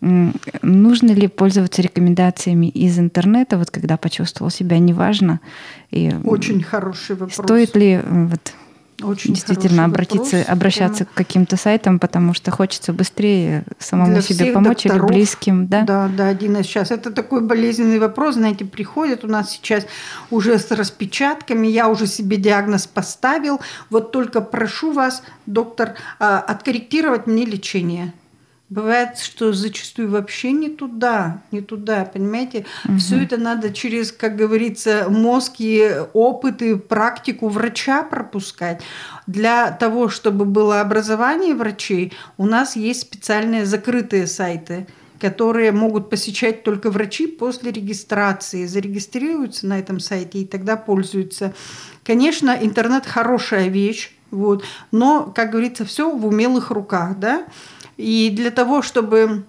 э, 0.00 0.30
нужно 0.62 1.12
ли 1.12 1.28
пользоваться 1.28 1.82
рекомендациями 1.82 2.68
из 2.68 2.98
интернета, 2.98 3.58
вот 3.58 3.70
когда 3.70 3.98
почувствовал 3.98 4.50
себя 4.50 4.78
неважно? 4.78 5.40
И, 5.90 6.14
Очень 6.24 6.62
хороший 6.62 7.14
вопрос. 7.16 7.34
Стоит 7.34 7.76
ли 7.76 8.00
вот 8.06 8.54
очень 9.04 9.34
Действительно, 9.34 9.84
обратиться, 9.84 10.38
вопрос, 10.38 10.48
обращаться 10.48 11.04
прямо. 11.04 11.10
к 11.10 11.16
каким-то 11.16 11.56
сайтам, 11.56 11.98
потому 11.98 12.34
что 12.34 12.50
хочется 12.50 12.92
быстрее 12.92 13.64
самому 13.78 14.12
Для 14.12 14.22
себе 14.22 14.52
помочь 14.52 14.84
докторов, 14.84 15.10
или 15.10 15.16
близким. 15.16 15.66
Да, 15.66 15.82
да, 15.82 16.08
да, 16.08 16.28
один 16.28 16.56
из 16.56 16.66
сейчас. 16.66 16.90
Это 16.90 17.10
такой 17.10 17.40
болезненный 17.40 17.98
вопрос. 17.98 18.34
Знаете, 18.34 18.64
приходят 18.64 19.24
у 19.24 19.28
нас 19.28 19.50
сейчас 19.50 19.86
уже 20.30 20.58
с 20.58 20.70
распечатками. 20.70 21.66
Я 21.66 21.88
уже 21.88 22.06
себе 22.06 22.36
диагноз 22.36 22.86
поставил. 22.86 23.60
Вот 23.90 24.12
только 24.12 24.40
прошу 24.40 24.92
вас, 24.92 25.22
доктор, 25.46 25.94
а, 26.18 26.38
откорректировать 26.40 27.26
мне 27.26 27.44
лечение. 27.44 28.12
Бывает, 28.72 29.18
что 29.18 29.52
зачастую 29.52 30.08
вообще 30.08 30.50
не 30.50 30.70
туда, 30.70 31.42
не 31.50 31.60
туда, 31.60 32.06
понимаете? 32.06 32.64
Угу. 32.86 32.96
Все 32.96 33.22
это 33.22 33.36
надо 33.36 33.70
через, 33.70 34.10
как 34.12 34.34
говорится, 34.34 35.08
мозг 35.10 35.56
и 35.58 35.94
опыт 36.14 36.62
и 36.62 36.76
практику 36.76 37.48
врача 37.48 38.02
пропускать. 38.02 38.80
Для 39.26 39.72
того, 39.72 40.08
чтобы 40.08 40.46
было 40.46 40.80
образование 40.80 41.54
врачей, 41.54 42.14
у 42.38 42.46
нас 42.46 42.74
есть 42.74 43.02
специальные 43.02 43.66
закрытые 43.66 44.26
сайты 44.26 44.86
которые 45.20 45.70
могут 45.70 46.10
посещать 46.10 46.64
только 46.64 46.90
врачи 46.90 47.28
после 47.28 47.70
регистрации, 47.70 48.66
зарегистрируются 48.66 49.68
на 49.68 49.78
этом 49.78 50.00
сайте 50.00 50.40
и 50.40 50.44
тогда 50.44 50.76
пользуются. 50.76 51.54
Конечно, 52.02 52.58
интернет 52.60 53.06
хорошая 53.06 53.68
вещь, 53.68 54.10
вот, 54.32 54.64
но, 54.90 55.30
как 55.32 55.50
говорится, 55.50 55.84
все 55.84 56.10
в 56.10 56.26
умелых 56.26 56.70
руках, 56.70 57.18
да. 57.18 57.44
И 57.96 58.30
для 58.30 58.50
того, 58.50 58.82
чтобы 58.82 59.44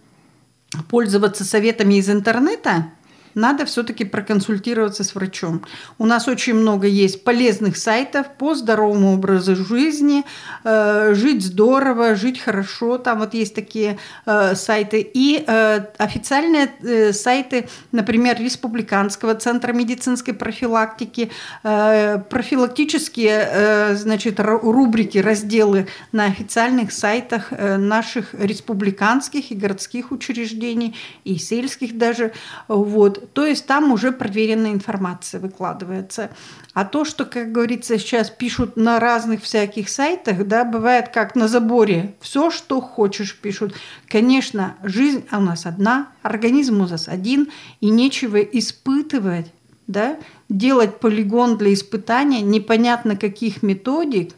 пользоваться 0.90 1.44
советами 1.44 1.96
из 1.96 2.10
интернета, 2.10 2.92
надо 3.36 3.66
все-таки 3.66 4.06
проконсультироваться 4.06 5.04
с 5.04 5.16
врачом. 5.16 5.64
У 5.98 6.06
нас 6.06 6.28
очень 6.28 6.54
много 6.54 6.88
есть 6.88 7.24
полезных 7.24 7.78
сайтов 7.78 8.28
по 8.38 8.56
здоровому 8.56 9.14
образу 9.14 9.56
жизни, 9.56 10.24
э, 10.64 11.14
жить 11.14 11.44
здорово, 11.44 12.16
жить 12.16 12.40
хорошо. 12.40 12.98
Там 12.98 13.20
вот 13.20 13.34
есть 13.34 13.56
такие 13.56 13.98
э, 14.26 14.56
сайты. 14.56 15.10
И 15.14 15.44
э, 15.46 15.86
официальные 15.98 17.14
сайты, 17.14 17.68
например, 17.92 18.40
Республиканского 18.40 19.36
центра 19.36 19.74
медицинской 19.74 20.34
профилактики, 20.34 21.32
профилактические 21.64 23.96
значит, 23.96 24.40
рубрики, 24.40 25.18
разделы 25.18 25.88
на 26.12 26.26
официальных 26.26 26.92
сайтах 26.92 27.52
наших 27.52 28.34
республиканских 28.34 29.52
и 29.52 29.56
городских 29.56 30.12
учреждений, 30.12 30.96
и 31.24 31.38
сельских 31.38 31.98
даже. 31.98 32.34
Вот. 32.68 33.23
То 33.34 33.46
есть 33.46 33.66
там 33.66 33.92
уже 33.92 34.12
проверенная 34.12 34.74
информация 34.74 35.40
выкладывается. 35.40 36.30
А 36.74 36.86
то, 36.86 37.06
что, 37.06 37.26
как 37.26 37.52
говорится, 37.52 37.98
сейчас 37.98 38.30
пишут 38.30 38.76
на 38.78 39.00
разных 39.00 39.44
всяких 39.44 39.90
сайтах, 39.90 40.46
да, 40.48 40.66
бывает 40.66 41.10
как 41.10 41.36
на 41.36 41.48
заборе, 41.48 42.16
все, 42.20 42.52
что 42.52 42.82
хочешь, 42.82 43.38
пишут. 43.38 43.76
Конечно, 44.08 44.76
жизнь 44.84 45.26
у 45.32 45.40
нас 45.40 45.66
одна, 45.66 46.10
организм 46.22 46.82
у 46.82 46.88
нас 46.88 47.08
один, 47.08 47.50
и 47.80 47.90
нечего 47.90 48.38
испытывать, 48.42 49.52
да, 49.88 50.18
делать 50.50 51.00
полигон 51.00 51.58
для 51.58 51.74
испытания 51.74 52.42
непонятно 52.42 53.16
каких 53.16 53.64
методик 53.64 54.34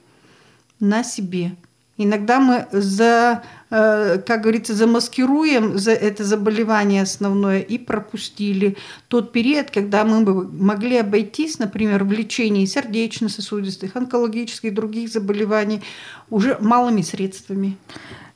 на 0.80 1.04
себе. 1.04 1.56
Иногда 1.98 2.40
мы 2.40 2.68
за 2.72 3.44
Э, 3.72 4.20
как 4.26 4.42
говорится, 4.42 4.74
замаскируем 4.74 5.78
за 5.78 5.92
это 5.92 6.24
заболевание 6.24 7.02
основное 7.02 7.60
и 7.60 7.78
пропустили 7.78 8.78
тот 9.08 9.34
период, 9.34 9.72
когда 9.72 10.06
мы 10.06 10.22
бы 10.22 10.48
могли 10.48 10.98
обойтись, 10.98 11.60
например, 11.60 12.04
в 12.04 12.12
лечении 12.12 12.66
сердечно-сосудистых, 12.66 13.96
онкологических 13.96 14.72
и 14.72 14.74
других 14.74 15.12
заболеваний 15.12 15.82
уже 16.30 16.58
малыми 16.62 17.02
средствами. 17.02 17.76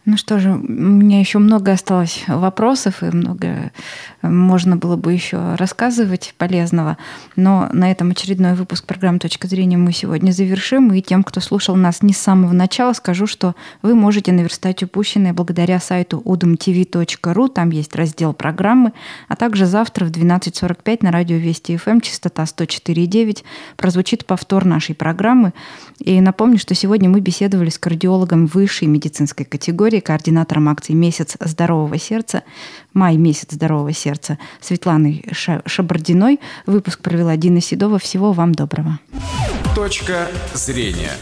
Ну 0.06 0.18
что 0.18 0.40
же, 0.40 0.52
у 0.52 0.58
меня 0.58 1.20
еще 1.20 1.38
много 1.38 1.72
осталось 1.72 2.24
вопросов, 2.28 3.04
и 3.04 3.06
много 3.06 3.72
можно 4.22 4.76
было 4.76 4.96
бы 4.96 5.14
еще 5.14 5.56
рассказывать 5.56 6.34
полезного. 6.38 6.98
Но 7.36 7.70
на 7.72 7.92
этом 7.92 8.12
очередной 8.12 8.54
выпуск 8.54 8.86
программы 8.86 9.20
«Точка 9.20 9.48
зрения» 9.48 9.78
мы 9.78 9.94
сегодня 9.94 10.32
завершим. 10.32 10.94
И 10.94 11.02
тем, 11.02 11.24
кто 11.24 11.40
слушал 11.40 11.76
нас 11.76 12.02
не 12.02 12.14
с 12.14 12.18
самого 12.18 12.54
начала, 12.54 12.94
скажу, 12.94 13.28
что 13.28 13.56
вы 13.82 13.96
можете 13.96 14.32
наверстать 14.32 14.84
упущенное 14.84 15.34
благодаря 15.34 15.80
сайту 15.80 16.22
udumtv.ru. 16.26 17.50
Там 17.50 17.70
есть 17.70 17.96
раздел 17.96 18.34
программы. 18.34 18.94
А 19.28 19.36
также 19.36 19.66
завтра 19.66 20.06
в 20.06 20.12
12.45 20.12 21.00
на 21.02 21.12
радио 21.12 21.38
Вести 21.38 21.78
ФМ 21.78 21.92
эм, 21.92 22.02
частота 22.02 22.44
104,9 22.44 23.44
прозвучит 23.78 24.26
повтор 24.26 24.66
нашей 24.66 24.96
программы. 24.96 25.54
И 26.00 26.20
напомню, 26.22 26.58
что 26.58 26.76
сегодня 26.76 27.10
мы 27.10 27.22
беседовали 27.22 27.70
с 27.70 27.80
кардиологом 27.80 28.48
высшей 28.48 28.88
медицинской 28.88 29.46
категории, 29.46 30.00
координатором 30.00 30.70
акции 30.70 30.94
«Месяц 30.94 31.38
здорового 31.40 31.98
сердца», 31.98 32.44
«Май. 32.94 33.18
Месяц 33.18 33.52
здорового 33.52 33.94
сердца» 34.10 34.38
Светланой 34.62 35.26
Шабардиной. 35.66 36.40
Выпуск 36.66 37.02
провела 37.02 37.36
Дина 37.38 37.62
Седова. 37.62 38.00
Всего 38.00 38.32
вам 38.32 38.54
доброго. 38.54 39.00
Точка 39.76 40.28
зрения. 40.54 41.14